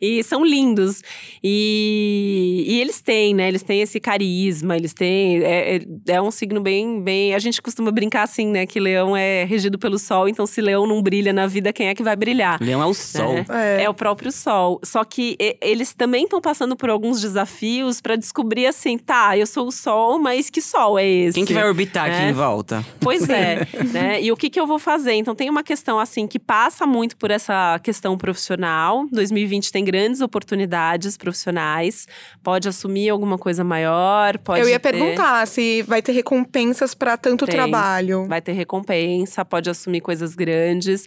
[0.00, 1.02] E são lindos.
[1.42, 3.48] E, e eles têm, né?
[3.48, 5.42] Eles têm esse carisma, eles têm…
[5.42, 5.80] É, é,
[6.14, 7.34] é um signo bem, bem…
[7.34, 8.66] A gente costuma brincar assim, né?
[8.66, 11.94] Que leão é regido pelo sol, então se leão não brilha na vida, quem é
[11.94, 12.58] que vai brilhar?
[12.60, 13.34] Leão é o sol.
[13.34, 13.46] né?
[13.78, 13.82] É.
[13.84, 13.88] É.
[13.90, 14.80] o próprio sol.
[14.84, 19.46] Só que e- eles também estão passando por alguns desafios para descobrir assim, tá, eu
[19.46, 21.34] sou o sol, mas que sol é esse?
[21.34, 22.28] Quem que vai orbitar aqui É.
[22.30, 22.84] em volta?
[23.00, 24.20] Pois é, né?
[24.22, 25.12] E o que, que eu vou fazer?
[25.14, 29.06] Então, tem uma questão, assim, que passa muito por essa questão profissional.
[29.12, 32.06] 2020 tem grandes oportunidades profissionais.
[32.42, 37.16] Pode assumir alguma coisa maior, pode eu ia ter- perguntar se vai ter recompensas para
[37.16, 37.54] tanto Tem.
[37.54, 38.26] trabalho.
[38.26, 41.06] Vai ter recompensa, pode assumir coisas grandes.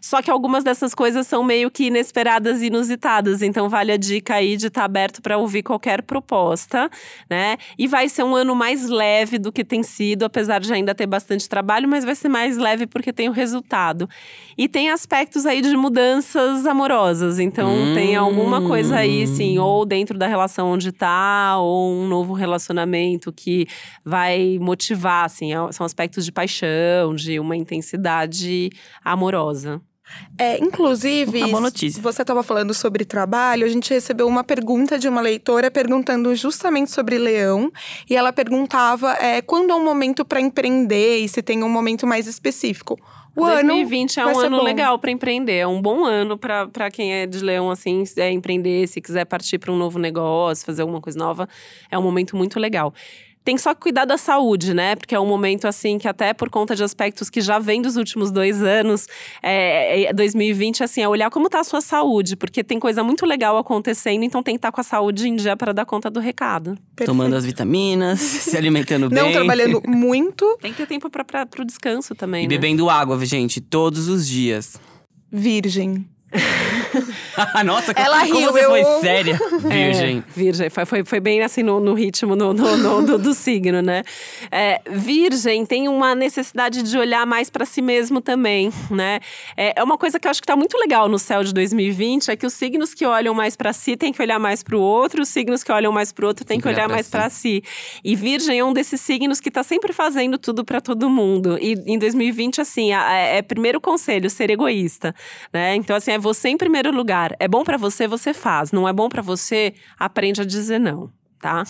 [0.00, 3.42] Só que algumas dessas coisas são meio que inesperadas e inusitadas.
[3.42, 6.90] Então, vale a dica aí de estar aberto para ouvir qualquer proposta,
[7.28, 7.56] né?
[7.78, 11.06] E vai ser um ano mais leve do que tem sido, apesar de ainda ter
[11.06, 14.08] bastante trabalho, mas vai ser mais leve porque tem o resultado.
[14.56, 17.38] E tem aspectos aí de mudanças amorosas.
[17.38, 17.94] Então, Hum.
[17.94, 23.32] tem alguma coisa aí, sim, ou dentro da relação onde tá, ou um novo relacionamento
[23.32, 23.66] que
[24.04, 28.70] vai motivar, assim, é- são aspectos de paixão, de uma intensidade
[29.04, 29.80] amorosa.
[30.38, 32.02] É, inclusive, Uma boa notícia.
[32.02, 36.90] você estava falando sobre trabalho, a gente recebeu uma pergunta de uma leitora perguntando justamente
[36.90, 37.70] sobre leão.
[38.08, 42.06] E ela perguntava é, quando é um momento para empreender e se tem um momento
[42.06, 42.98] mais específico.
[43.36, 44.64] O 2020 é ano um vai ser ano bom.
[44.64, 48.30] legal para empreender, é um bom ano para quem é de leão, assim, se é
[48.30, 51.48] empreender, se quiser partir para um novo negócio, fazer alguma coisa nova,
[51.90, 52.92] é um momento muito legal.
[53.42, 54.94] Tem só que cuidar da saúde, né?
[54.96, 57.96] Porque é um momento, assim, que até por conta de aspectos que já vem dos
[57.96, 59.06] últimos dois anos,
[59.42, 62.36] é, é, 2020, assim, é olhar como tá a sua saúde.
[62.36, 65.56] Porque tem coisa muito legal acontecendo, então tem que estar com a saúde em dia
[65.56, 66.76] para dar conta do recado.
[66.94, 67.06] Perfeito.
[67.06, 69.22] Tomando as vitaminas, se alimentando bem.
[69.22, 72.48] Não trabalhando muito, Tem que ter tempo para o descanso também, E né?
[72.48, 74.76] bebendo água, gente, todos os dias.
[75.32, 76.06] virgem.
[77.64, 80.24] Nossa, Ela como riu, você eu- foi séria, virgem.
[80.26, 83.34] É, virgem, foi, foi, foi bem assim no, no ritmo no, no- no- do, do
[83.34, 84.02] signo, né?
[84.50, 89.20] É, virgem tem uma necessidade de olhar mais para si mesmo também, né?
[89.56, 92.30] É, é uma coisa que eu acho que tá muito legal no céu de 2020,
[92.30, 94.80] é que os signos que olham mais para si têm que olhar mais para o
[94.80, 97.12] outro, os signos que olham mais para o outro têm que olhar mais si.
[97.12, 97.62] para si.
[98.04, 101.58] E virgem é um desses signos que tá sempre fazendo tudo para todo mundo.
[101.60, 105.14] E em 2020, assim, a- é primeiro conselho, ser egoísta,
[105.52, 105.74] né?
[105.74, 107.19] Então, assim, é você em primeiro lugar.
[107.38, 108.72] É bom para você, você faz.
[108.72, 111.10] Não é bom para você, aprende a dizer não.
[111.40, 111.64] Tá?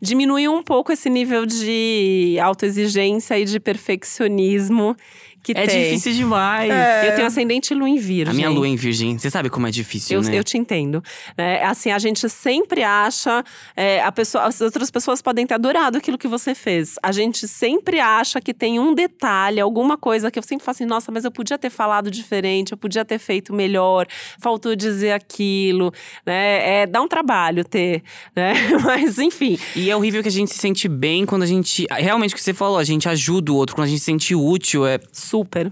[0.00, 4.94] Diminuir um pouco esse nível de autoexigência e de perfeccionismo
[5.42, 5.84] que É tem.
[5.84, 6.70] difícil demais.
[7.06, 8.30] Eu tenho ascendente lua em virgem.
[8.30, 10.38] A minha lua em virgem, você sabe como é difícil, Eu, né?
[10.38, 11.02] eu te entendo.
[11.36, 11.62] né?
[11.64, 13.42] assim, a gente sempre acha.
[13.76, 16.96] é, a pessoa, as outras pessoas podem ter adorado aquilo que você fez.
[17.02, 20.84] A gente sempre acha que tem um detalhe, alguma coisa que eu sempre falo assim:
[20.86, 24.06] nossa, mas eu podia ter falado diferente, eu podia ter feito melhor,
[24.38, 25.92] faltou dizer aquilo.
[26.26, 26.82] Né?
[26.82, 28.02] É, dá um trabalho ter.
[28.34, 28.52] Né?
[28.84, 29.58] Mas, enfim.
[29.76, 31.86] E é horrível que a gente se sente bem quando a gente.
[31.90, 34.34] Realmente o que você falou, a gente ajuda o outro, quando a gente se sente
[34.34, 34.86] útil.
[34.86, 34.98] É...
[35.30, 35.70] Super.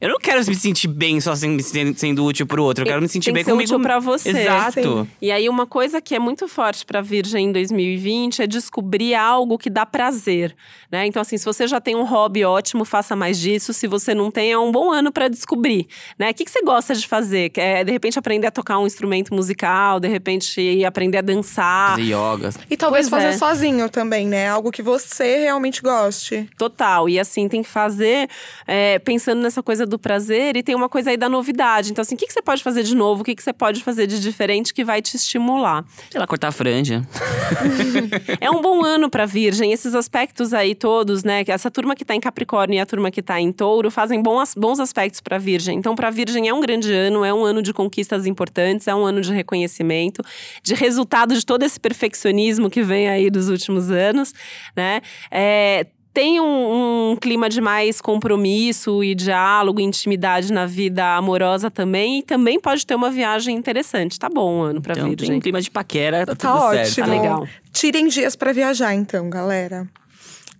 [0.00, 1.62] Eu não quero me sentir bem só sendo,
[1.94, 2.82] sendo útil pro outro.
[2.84, 3.70] Eu quero me sentir Tem bem que ser comigo.
[3.70, 4.30] útil pra você.
[4.30, 4.80] Exato.
[5.04, 5.08] Sim.
[5.20, 9.58] E aí, uma coisa que é muito forte para Virgem em 2020 é descobrir algo
[9.58, 10.56] que dá prazer,
[10.90, 11.06] né?
[11.06, 13.74] Então, assim, se você já tem um hobby ótimo, faça mais disso.
[13.74, 15.86] Se você não tem, é um bom ano para descobrir,
[16.18, 16.30] né?
[16.30, 17.52] O que, que você gosta de fazer?
[17.56, 21.90] É, de repente, aprender a tocar um instrumento musical, de repente, aprender a dançar.
[21.90, 22.50] Fazer yoga.
[22.70, 23.38] E talvez Pois fazer é.
[23.38, 24.48] sozinho também, né?
[24.48, 26.48] Algo que você realmente goste.
[26.56, 27.06] Total.
[27.06, 28.30] E assim, tem que fazer
[28.66, 31.90] é, pensando nessa coisa do prazer e tem uma coisa aí da novidade.
[31.90, 33.20] Então, assim, o que, que você pode fazer de novo?
[33.20, 35.84] O que, que você pode fazer de diferente que vai te estimular?
[36.10, 37.06] Sei lá, cortar a franja.
[38.40, 39.72] É um bom ano para Virgem.
[39.72, 41.42] Esses aspectos aí todos, né?
[41.46, 44.54] Essa turma que tá em Capricórnio e a turma que tá em Touro fazem bons,
[44.54, 45.76] bons aspectos para Virgem.
[45.76, 49.04] Então, para Virgem é um grande ano, é um ano de conquistas importantes, é um
[49.04, 50.22] ano de reconhecimento,
[50.62, 54.32] de resultado de todo esse perfeccionismo que vem aí dos últimos anos,
[54.76, 55.00] né?
[55.30, 62.18] É, tem um, um clima de mais compromisso e diálogo, intimidade na vida amorosa também.
[62.18, 64.18] E também pode ter uma viagem interessante.
[64.18, 65.36] Tá bom o ano pra Então, tem Virgem.
[65.36, 66.84] um clima de paquera, tá, Tá tudo ótimo.
[66.86, 66.96] certo.
[66.96, 67.48] Tá legal.
[67.72, 69.86] Tirem dias pra viajar, então, galera.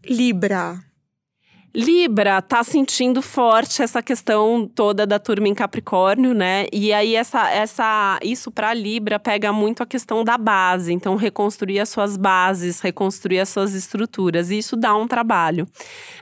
[0.08, 0.78] Libra.
[1.72, 6.66] Libra tá sentindo forte essa questão toda da turma em Capricórnio, né?
[6.72, 11.78] E aí essa, essa isso para Libra pega muito a questão da base, então reconstruir
[11.78, 15.64] as suas bases, reconstruir as suas estruturas, e isso dá um trabalho,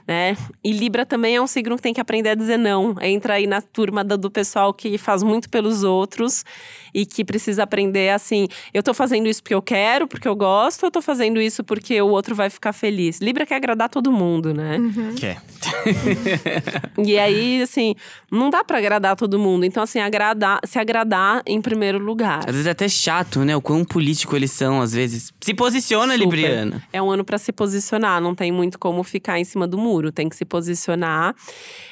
[0.07, 0.37] né?
[0.63, 2.95] E Libra também é um signo que tem que aprender a dizer não.
[3.01, 6.45] Entra aí na turma do, do pessoal que faz muito pelos outros
[6.93, 10.83] e que precisa aprender assim, eu tô fazendo isso porque eu quero, porque eu gosto,
[10.83, 13.19] ou eu tô fazendo isso porque o outro vai ficar feliz.
[13.19, 14.77] Libra quer agradar todo mundo, né?
[15.17, 15.38] Quer.
[17.05, 17.95] E aí, assim,
[18.31, 19.65] não dá pra agradar todo mundo.
[19.65, 22.39] Então, assim, agradar, se agradar em primeiro lugar.
[22.39, 23.55] Às vezes é até chato, né?
[23.55, 25.33] O quão político eles são, às vezes.
[25.39, 26.25] Se posiciona, Super.
[26.25, 26.83] Libriana.
[26.91, 30.11] É um ano pra se posicionar, não tem muito como ficar em cima do muro,
[30.11, 31.33] tem que se posicionar.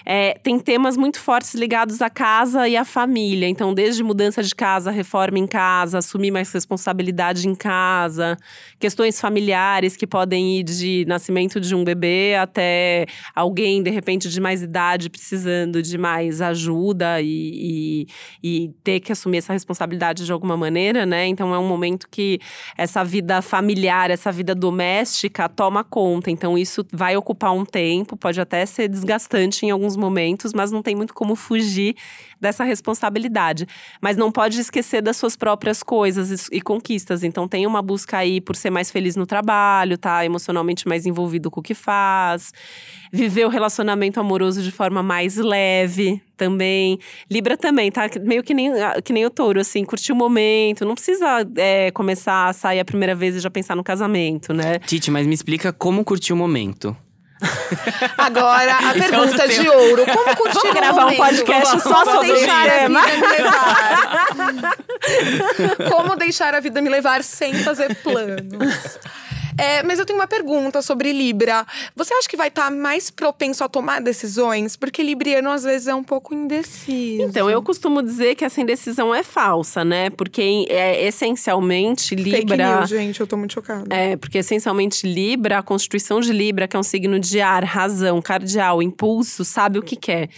[0.05, 3.47] É, tem temas muito fortes ligados à casa e à família.
[3.47, 8.37] Então, desde mudança de casa, reforma em casa, assumir mais responsabilidade em casa,
[8.79, 13.05] questões familiares que podem ir de nascimento de um bebê até
[13.37, 18.07] alguém, de repente, de mais idade, precisando de mais ajuda e,
[18.41, 21.27] e, e ter que assumir essa responsabilidade de alguma maneira, né?
[21.27, 22.39] Então é um momento que
[22.75, 26.31] essa vida familiar, essa vida doméstica toma conta.
[26.31, 30.81] Então isso vai ocupar um tempo, pode até ser desgastante em alguns momentos, mas não
[30.81, 31.95] tem muito como fugir
[32.39, 33.67] dessa responsabilidade.
[34.01, 37.23] Mas não pode esquecer das suas próprias coisas e, conquistas.
[37.23, 41.49] Então tem uma busca aí por ser mais feliz no trabalho, tá emocionalmente mais envolvido
[41.49, 42.53] com o que faz,
[43.11, 46.99] viver o relacionamento amoroso de forma mais leve também.
[47.29, 48.07] Libra também, tá?
[48.21, 48.71] Meio que nem,
[49.03, 50.85] que nem o touro, assim, curtir o momento.
[50.85, 54.79] Não precisa é, começar a sair a primeira vez e já pensar no casamento, né?
[54.79, 56.95] Titi, mas me explica como curtir o momento.
[58.17, 60.05] Agora, a Esse é pergunta outro de ouro.
[60.05, 64.75] Como curtir Vamos gravar um podcast só sobre deixar a vida me levar?
[65.91, 68.99] Como deixar a vida me levar sem fazer planos?
[69.57, 71.65] É, mas eu tenho uma pergunta sobre Libra.
[71.95, 74.75] Você acha que vai estar mais propenso a tomar decisões?
[74.75, 77.23] Porque Libriano às vezes é um pouco indeciso.
[77.23, 80.09] Então, eu costumo dizer que essa indecisão é falsa, né?
[80.11, 82.79] Porque é, essencialmente Fake Libra.
[82.79, 83.93] news, gente, eu tô muito chocada.
[83.93, 88.21] É, porque essencialmente Libra, a constituição de Libra, que é um signo de ar, razão,
[88.21, 90.29] cardial, impulso, sabe o que quer.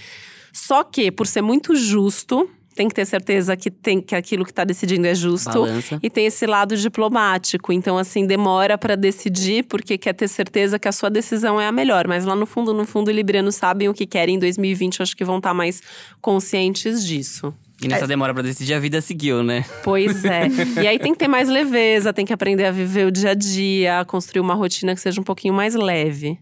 [0.53, 4.53] Só que, por ser muito justo, tem que ter certeza que, tem, que aquilo que
[4.53, 5.51] tá decidindo é justo.
[5.51, 5.99] Balança.
[6.01, 7.73] E tem esse lado diplomático.
[7.73, 11.73] Então, assim, demora para decidir, porque quer ter certeza que a sua decisão é a
[11.73, 12.07] melhor.
[12.07, 14.35] Mas lá no fundo, no fundo, librianos sabem o que querem.
[14.35, 15.81] Em 2020, eu acho que vão estar mais
[16.21, 17.53] conscientes disso.
[17.83, 19.65] E nessa demora pra decidir, a vida seguiu, né?
[19.83, 20.47] Pois é.
[20.81, 23.33] e aí tem que ter mais leveza, tem que aprender a viver o dia a
[23.33, 26.39] dia, a construir uma rotina que seja um pouquinho mais leve.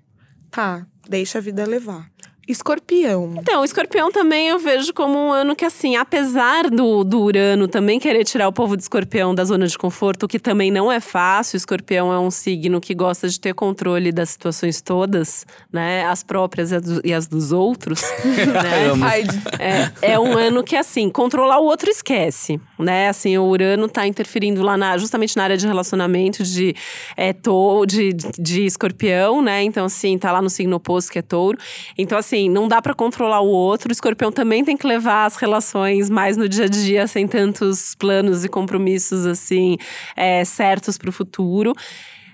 [0.51, 2.11] Tá, deixa a vida levar.
[2.47, 3.33] Escorpião.
[3.37, 7.67] Então, o escorpião também eu vejo como um ano que, assim, apesar do, do Urano
[7.67, 10.89] também querer tirar o povo de escorpião da zona de conforto, o que também não
[10.89, 11.55] é fácil.
[11.55, 16.05] O escorpião é um signo que gosta de ter controle das situações todas, né?
[16.05, 16.71] As próprias
[17.03, 18.01] e as dos outros.
[18.23, 18.93] né?
[19.03, 19.23] Ai,
[19.59, 23.09] É, é um ano que, assim, controlar o outro esquece, né?
[23.09, 26.73] Assim, o Urano tá interferindo lá na, justamente na área de relacionamento de,
[27.17, 29.63] é, to, de, de escorpião, né?
[29.63, 31.57] Então, assim, tá lá no signo oposto, que é touro.
[31.97, 33.89] Então, assim, não dá pra controlar o outro.
[33.89, 37.95] O escorpião também tem que levar as relações mais no dia a dia, sem tantos
[37.95, 39.77] planos e compromissos, assim,
[40.15, 41.73] é, certos pro futuro.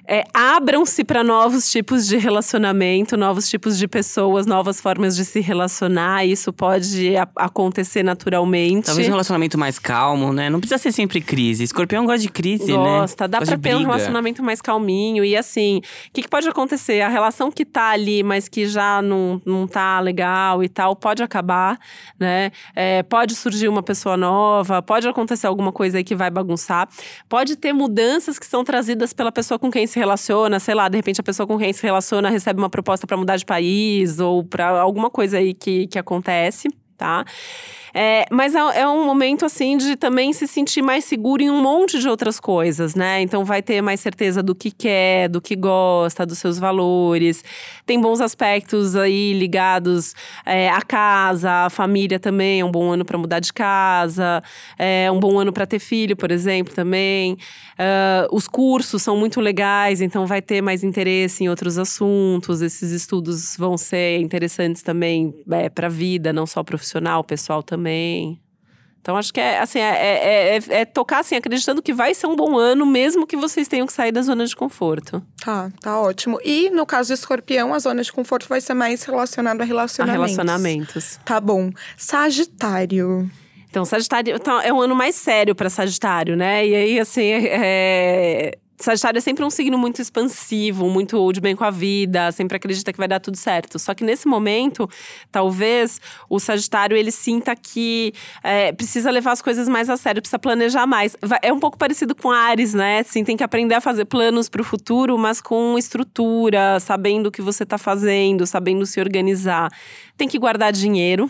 [0.06, 5.40] É, Abram-se para novos tipos de relacionamento, novos tipos de pessoas, novas formas de se
[5.40, 6.26] relacionar.
[6.26, 8.86] Isso pode acontecer naturalmente.
[8.86, 10.50] Talvez um relacionamento mais calmo, né?
[10.50, 11.64] Não precisa ser sempre crise.
[11.64, 13.00] Escorpião gosta de crise, né?
[13.00, 15.24] Gosta, dá Gosta pra de ter um relacionamento mais calminho.
[15.24, 17.02] E assim, o que, que pode acontecer?
[17.02, 21.24] A relação que tá ali, mas que já não, não tá legal e tal, pode
[21.24, 21.80] acabar,
[22.20, 22.52] né?
[22.76, 26.90] É, pode surgir uma pessoa nova, pode acontecer alguma coisa aí que vai bagunçar.
[27.30, 30.98] Pode ter mudanças que são trazidas pela pessoa com quem se relaciona, sei lá, de
[30.98, 34.44] repente a pessoa com quem se relaciona recebe uma proposta pra mudar de país ou
[34.44, 36.68] pra alguma coisa aí que, que acontece,
[36.98, 37.24] tá?
[37.94, 41.62] É, mas é, é um momento, assim, de também se sentir mais seguro em um
[41.62, 43.22] monte de outras coisas, né?
[43.22, 47.44] Então vai ter mais certeza do que quer, do que gosta, dos seus valores.
[47.86, 50.16] Tem bons aspectos aí ligados
[50.46, 52.62] é, à casa, à família também.
[52.62, 54.42] É um bom ano para mudar de casa.
[54.78, 57.38] É um bom ano para ter filho, por exemplo, também.
[57.78, 62.62] Ah, os cursos são muito legais, então vai ter mais interesse em outros assuntos.
[62.62, 67.83] Esses estudos vão ser interessantes também é, para a vida, não só profissional, pessoal também.
[69.02, 72.26] Então acho que é assim, é, é- é- é tocar assim, acreditando que vai ser
[72.26, 75.22] um bom ano, mesmo que vocês tenham que sair da zona de conforto.
[75.44, 76.40] Tá, tá ótimo.
[76.42, 79.68] E no caso do escorpião, a zona de conforto vai ser mais relacionada a A
[79.68, 80.22] relacionamentos.
[80.38, 81.20] relacionamentos.
[81.26, 81.70] Tá bom.
[81.98, 83.30] Sagitário.
[83.70, 86.66] Então, Sagitário então, é um ano mais sério para Sagitário, né?
[86.66, 88.58] E aí, assim, é...
[88.78, 92.92] Sagitário é sempre um signo muito expansivo, muito de bem com a vida, sempre acredita
[92.92, 93.78] que vai dar tudo certo.
[93.80, 94.90] Só que nesse momento,
[95.32, 98.14] talvez o Sagitário ele sinta que
[98.44, 101.16] é, precisa levar as coisas mais a sério, precisa planejar mais.
[101.42, 103.00] É um pouco parecido com Ares, né?
[103.00, 107.32] Assim, tem que aprender a fazer planos para o futuro, mas com estrutura, sabendo o
[107.32, 109.72] que você está fazendo, sabendo se organizar.
[110.18, 111.30] Tem que guardar dinheiro,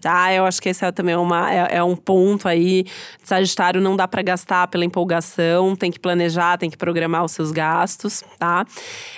[0.00, 2.86] Tá, eu acho que esse é também uma, é, é um ponto aí.
[3.22, 7.52] Sagitário não dá para gastar pela empolgação, tem que planejar, tem que programar os seus
[7.52, 8.64] gastos, tá?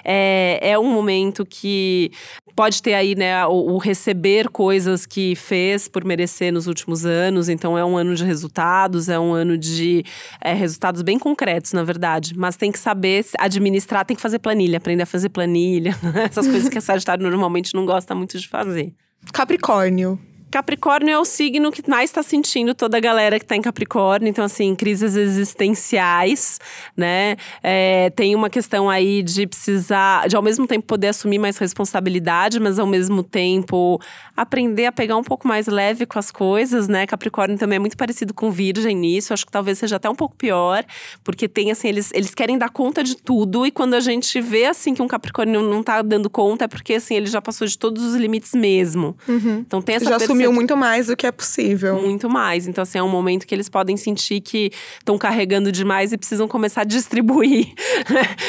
[0.05, 2.11] É, é um momento que
[2.57, 7.49] pode ter aí, né, o, o receber coisas que fez por merecer nos últimos anos.
[7.49, 10.05] Então, é um ano de resultados, é um ano de
[10.41, 12.35] é, resultados bem concretos, na verdade.
[12.37, 15.97] Mas tem que saber administrar, tem que fazer planilha, aprender a fazer planilha.
[16.29, 18.93] Essas coisas que a Sagitário normalmente não gosta muito de fazer.
[19.33, 20.19] Capricórnio.
[20.53, 24.29] Capricórnio é o signo que mais está sentindo toda a galera que está em Capricórnio.
[24.29, 26.59] Então, assim, crises existenciais,
[26.95, 27.37] né?
[27.63, 32.61] É, tem uma questão aí de precisar, de ao mesmo tempo poder assumir mais responsabilidade,
[32.61, 33.99] mas ao mesmo tempo
[34.37, 37.07] aprender a pegar um pouco mais leve com as coisas, né?
[37.07, 39.33] Capricórnio também é muito parecido com Virgem nisso.
[39.33, 40.85] Acho que talvez seja até um pouco pior,
[41.25, 43.65] porque tem, assim, eles, eles querem dar conta de tudo.
[43.65, 46.93] E quando a gente vê, assim, que um Capricórnio não tá dando conta, é porque,
[46.93, 49.17] assim, ele já passou de todos os limites mesmo.
[49.61, 52.01] Então, tem essa Já percepção- muito mais do que é possível.
[52.01, 52.67] muito mais.
[52.67, 56.47] Então, assim, é um momento que eles podem sentir que estão carregando demais e precisam
[56.49, 57.73] começar a distribuir.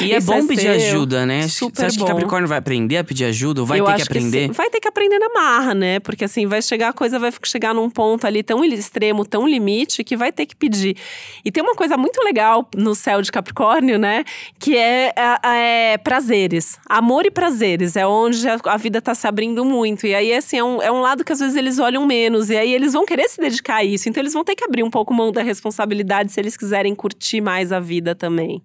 [0.00, 0.72] E é bom pedir seu.
[0.72, 1.48] ajuda, né?
[1.48, 2.04] Super Você acha bom.
[2.06, 3.60] que Capricórnio vai aprender a pedir ajuda?
[3.60, 4.46] Ou vai Eu ter que aprender?
[4.48, 4.52] sim.
[4.52, 6.00] vai ter que aprender na marra, né?
[6.00, 10.02] Porque assim, vai chegar a coisa, vai chegar num ponto ali tão extremo, tão limite,
[10.04, 10.96] que vai ter que pedir.
[11.44, 14.24] E tem uma coisa muito legal no céu de Capricórnio, né?
[14.58, 16.78] Que é, é, é prazeres.
[16.88, 17.96] Amor e prazeres.
[17.96, 20.06] É onde a, a vida tá se abrindo muito.
[20.06, 22.50] E aí, assim, é um, é um lado que às vezes eles olham menos.
[22.50, 24.08] E aí eles vão querer se dedicar a isso.
[24.08, 27.40] Então eles vão ter que abrir um pouco mão da responsabilidade se eles quiserem curtir
[27.40, 28.62] mais a vida também.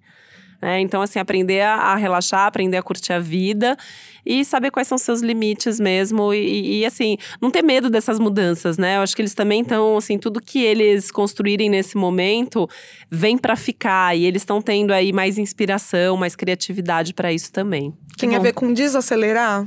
[0.61, 0.79] né?
[0.79, 3.77] Então, assim, aprender a, relaxar, aprender a curtir a vida
[4.25, 6.33] e saber quais são seus limites mesmo.
[6.33, 8.97] E, e, e, assim, não ter medo dessas mudanças, né?
[8.97, 12.67] Eu acho que eles também estão, assim, tudo que eles construírem nesse momento
[13.09, 14.15] vem pra ficar.
[14.17, 17.93] E eles estão tendo aí mais inspiração, mais criatividade pra isso também.
[18.17, 19.65] Tem a ver com desacelerar?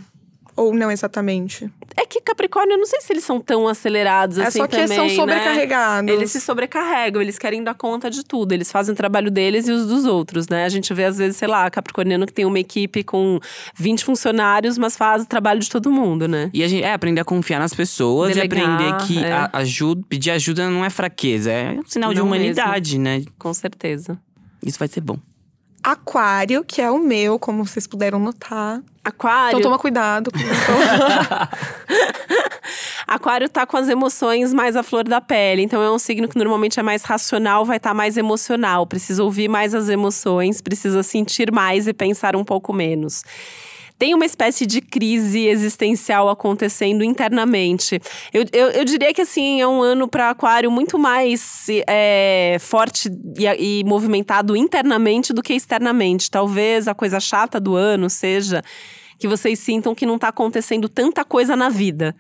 [0.55, 1.71] Ou não exatamente?
[1.97, 4.77] É que Capricórnio, eu não sei se eles são tão acelerados É assim só que
[4.77, 5.15] também, são né?
[5.15, 6.11] sobrecarregados.
[6.11, 8.53] Eles se sobrecarregam, eles querem dar conta de tudo.
[8.53, 10.65] Eles fazem o trabalho deles e os dos outros, né?
[10.65, 13.39] A gente vê, às vezes, sei lá, Capricorniano que tem uma equipe com
[13.77, 16.51] 20 funcionários, mas faz o trabalho de todo mundo, né?
[16.55, 19.33] E a gente é aprender a confiar nas pessoas Delegar, e aprender que é.
[19.33, 23.23] a- ajuda, pedir ajuda não é fraqueza, é um sinal de Não humanidade, né?
[23.39, 24.19] Com certeza.
[24.65, 25.19] Isso vai ser bom.
[25.83, 28.81] Aquário, que é o meu, como vocês puderam notar.
[29.05, 29.59] Aquário.
[29.59, 30.31] Então toma cuidado.
[30.31, 30.39] com-
[33.07, 36.39] Aquário tá com as emoções mais à flor da pele, então é um signo que
[36.39, 41.53] normalmente é mais racional, vai estar mais emocional, precisa ouvir mais as emoções, precisa sentir
[41.53, 43.23] mais e pensar um pouco menos.
[44.03, 48.01] Tem uma espécie de crise existencial acontecendo internamente.
[48.35, 53.09] Eu, eu, eu diria que assim é um ano para Aquário muito mais é, forte
[53.39, 56.29] e, e movimentado internamente do que externamente.
[56.29, 58.61] Talvez a coisa chata do ano seja
[59.21, 62.13] que vocês sintam que não está acontecendo tanta coisa na vida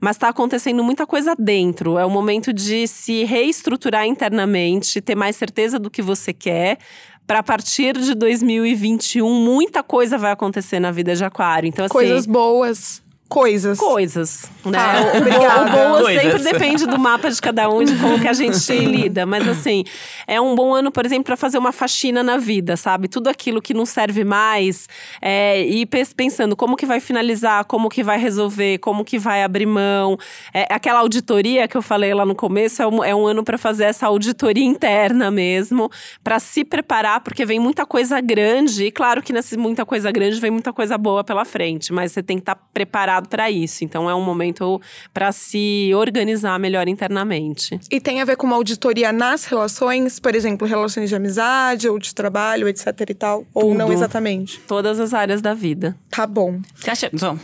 [0.00, 1.98] mas está acontecendo muita coisa dentro.
[1.98, 6.78] É o momento de se reestruturar internamente, ter mais certeza do que você quer.
[7.26, 11.66] Para partir de 2021, muita coisa vai acontecer na vida de Aquário.
[11.66, 11.92] Então, assim.
[11.92, 13.02] Coisas boas.
[13.28, 13.78] Coisas.
[13.78, 14.78] Coisas, né?
[14.78, 16.22] Tá, o, boa Coisas.
[16.22, 19.26] sempre depende do mapa de cada um, de como que a gente lida.
[19.26, 19.82] Mas assim,
[20.28, 23.08] é um bom ano, por exemplo, para fazer uma faxina na vida, sabe?
[23.08, 24.88] Tudo aquilo que não serve mais,
[25.20, 25.84] é, e
[26.16, 30.16] pensando como que vai finalizar, como que vai resolver, como que vai abrir mão.
[30.54, 33.58] É, aquela auditoria que eu falei lá no começo é um, é um ano para
[33.58, 35.90] fazer essa auditoria interna mesmo,
[36.22, 38.84] para se preparar, porque vem muita coisa grande.
[38.84, 42.22] E claro que nessa muita coisa grande vem muita coisa boa pela frente, mas você
[42.22, 43.84] tem que estar preparado para isso.
[43.84, 44.80] Então é um momento
[45.12, 47.78] para se organizar melhor internamente.
[47.90, 51.98] E tem a ver com uma auditoria nas relações, por exemplo, relações de amizade ou
[51.98, 53.44] de trabalho, etc e tal.
[53.54, 53.96] Ou não Tudo.
[53.96, 54.60] exatamente.
[54.60, 55.96] Todas as áreas da vida.
[56.10, 56.60] Tá bom.
[56.74, 57.36] Você acha, só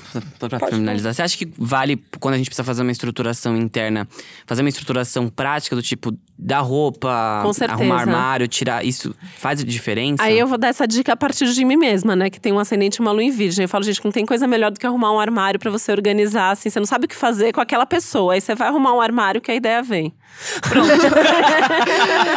[0.59, 4.07] Pode finalizar, você acha que vale, quando a gente precisa fazer uma estruturação interna,
[4.47, 10.23] fazer uma estruturação prática do tipo, dar roupa, arrumar armário, tirar, isso faz diferença?
[10.23, 12.31] Aí eu vou dar essa dica a partir de mim mesma, né?
[12.31, 13.65] Que tem um ascendente e uma lua em virgem.
[13.65, 16.51] Eu falo, gente, não tem coisa melhor do que arrumar um armário para você organizar,
[16.51, 16.69] assim.
[16.69, 18.35] Você não sabe o que fazer com aquela pessoa.
[18.35, 20.13] Aí você vai arrumar um armário que a ideia vem.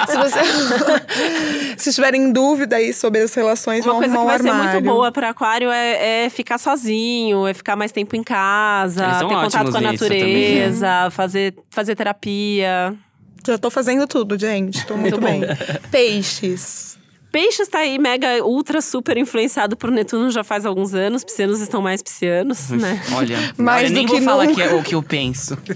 [0.08, 0.40] Se você
[1.78, 4.44] se estiverem em dúvida aí sobre as relações, Uma vão coisa que arrumar vai um
[4.44, 4.72] ser armário.
[4.82, 9.28] muito boa para aquário é, é ficar sozinho, é ficar mais tempo em casa, ter
[9.28, 10.60] contato com a nisso também.
[10.62, 12.94] natureza, fazer, fazer terapia.
[13.48, 14.86] Já tô fazendo tudo, gente.
[14.86, 15.42] Tô muito, Muito bem.
[15.92, 16.98] Peixes.
[17.36, 21.22] Peixes tá aí mega, ultra, super influenciado por Netuno já faz alguns anos.
[21.22, 23.02] Piscianos estão mais piscianos, né?
[23.14, 25.58] Olha, Mais olha, do nem que vou falar que é o que eu penso.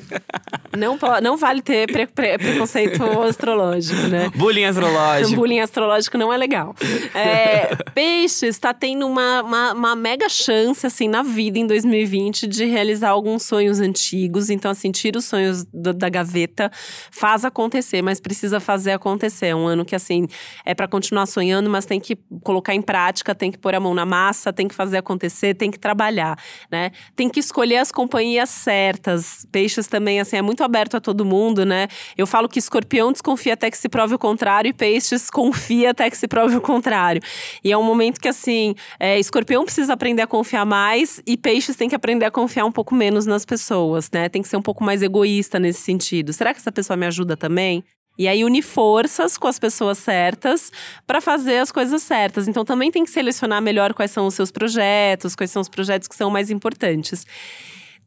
[0.78, 4.30] Não, não vale ter pre- pre- preconceito astrológico, né?
[4.36, 5.36] Bullying astrológico.
[5.36, 6.76] Bullying astrológico não é legal.
[7.16, 12.66] É, peixes está tendo uma, uma, uma mega chance, assim, na vida em 2020 de
[12.66, 14.52] realizar alguns sonhos antigos.
[14.52, 16.72] Então, assim, tira os sonhos do- da gaveta,
[17.10, 19.48] faz acontecer, mas precisa fazer acontecer.
[19.48, 20.28] É um ano que, assim,
[20.64, 23.94] é para continuar sonhando, mas tem que colocar em prática, tem que pôr a mão
[23.94, 26.38] na massa, tem que fazer acontecer, tem que trabalhar,
[26.72, 26.92] né?
[27.16, 29.46] Tem que escolher as companhias certas.
[29.52, 31.88] Peixes também, assim, é muito aberto a todo mundo, né?
[32.18, 36.10] Eu falo que escorpião desconfia até que se prove o contrário e peixes confia até
[36.10, 37.22] que se prove o contrário.
[37.64, 41.76] E é um momento que, assim, é, escorpião precisa aprender a confiar mais e peixes
[41.76, 44.30] tem que aprender a confiar um pouco menos nas pessoas, né?
[44.30, 46.34] Tem que ser um pouco mais egoísta nesse sentido.
[46.34, 47.84] Será que essa pessoa me ajuda também?
[48.20, 50.74] E aí unir forças com as pessoas certas
[51.08, 52.50] para fazer as coisas certas.
[52.50, 56.06] Então também tem que selecionar melhor quais são os seus projetos, quais são os projetos
[56.06, 57.26] que são mais importantes.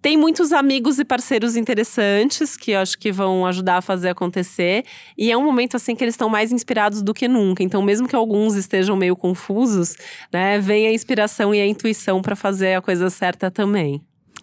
[0.03, 4.85] Tem muitos amigos e parceiros interessantes que eu acho que vão ajudar a fazer acontecer.
[5.17, 7.63] E é um momento assim que eles estão mais inspirados do que nunca.
[7.63, 9.97] Então, mesmo que alguns estejam meio confusos,
[10.33, 14.03] né, vem a inspiração e a intuição para fazer a coisa certa também.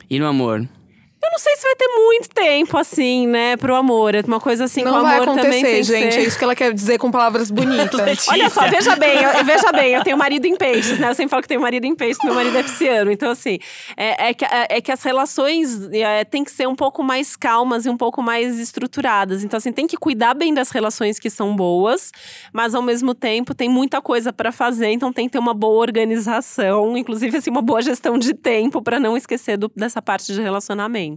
[0.10, 0.68] E no amor?
[1.22, 4.16] Eu não sei se vai ter muito tempo assim, né, pro amor.
[4.16, 6.14] É uma coisa assim o Não vai amor também tem gente.
[6.14, 8.26] ser- É isso que ela quer dizer com palavras bonitas.
[8.30, 11.10] Olha só, veja bem, eu, veja bem, eu tenho marido em peixes, né?
[11.10, 13.12] Eu sempre falo que tenho marido em peixes, meu marido é pisciano.
[13.12, 13.60] Então, assim,
[13.98, 17.36] é, é que, é, é que as relações é, têm que ser um pouco mais
[17.36, 19.44] calmas e um pouco mais estruturadas.
[19.44, 22.12] Então, assim, tem que cuidar bem das relações que são boas,
[22.54, 25.80] mas ao mesmo tempo tem muita coisa para fazer, então tem que ter uma boa
[25.82, 30.42] organização, inclusive, assim, uma boa gestão de tempo para não esquecer do- dessa parte de
[30.42, 31.09] relacionamento.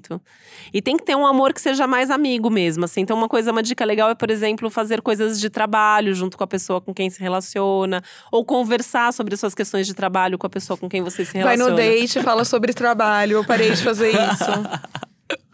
[0.73, 3.01] E tem que ter um amor que seja mais amigo mesmo, assim.
[3.03, 6.45] Então, uma coisa, uma dica legal é, por exemplo, fazer coisas de trabalho junto com
[6.45, 8.03] a pessoa com quem se relaciona.
[8.31, 11.57] Ou conversar sobre suas questões de trabalho com a pessoa com quem você se Vai
[11.57, 11.71] relaciona.
[11.71, 13.39] no date e fala sobre trabalho.
[13.39, 15.02] Eu parei de fazer isso.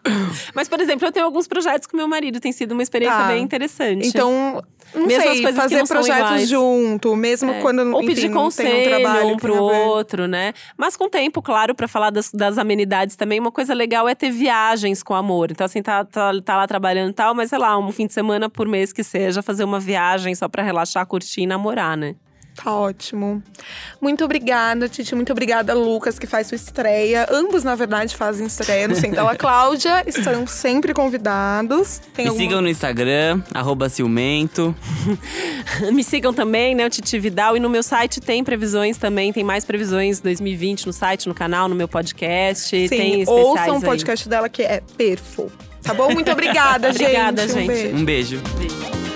[0.54, 3.28] Mas, por exemplo, eu tenho alguns projetos com meu marido, tem sido uma experiência Tá.
[3.28, 4.06] bem interessante.
[4.06, 4.62] Então,
[4.94, 7.60] não Mesmo as sei, coisas que fazer não projetos junto, mesmo É.
[7.60, 10.52] quando Ou enfim, pedir não conselho tem um trabalho um pro outro, né?
[10.76, 14.30] Mas com tempo, claro, pra falar das, das amenidades também, uma coisa legal é ter
[14.30, 15.50] viagens com amor.
[15.50, 18.12] Então, assim, tá, tá, tá lá trabalhando e tal, mas sei lá, um fim de
[18.12, 22.14] semana por mês que seja, fazer uma viagem só pra relaxar, curtir e namorar, né?
[22.62, 23.40] Tá ótimo.
[24.00, 25.14] Muito obrigada, Titi.
[25.14, 27.24] Muito obrigada, Lucas, que faz sua estreia.
[27.30, 30.02] Ambos, na verdade, fazem estreia no Sentala Cláudia.
[30.08, 32.00] Estão sempre convidados.
[32.14, 34.74] Tem Me alguma- sigam no Instagram, arroba ciumento.
[35.92, 37.56] Me sigam também, né, o Titi Vidal.
[37.56, 41.68] E no meu site tem previsões também, tem mais previsões 2020 no site, no canal,
[41.68, 42.68] no meu podcast.
[42.70, 43.82] Sim, tem especiais ouçam o aí.
[43.84, 45.50] podcast dela, que é perfo.
[45.82, 46.10] Tá bom?
[46.12, 47.02] Muito obrigada, gente.
[47.02, 47.66] Obrigada, Um gente.
[47.68, 47.96] beijo.
[47.96, 48.42] Um beijo.
[48.58, 49.07] Beijo.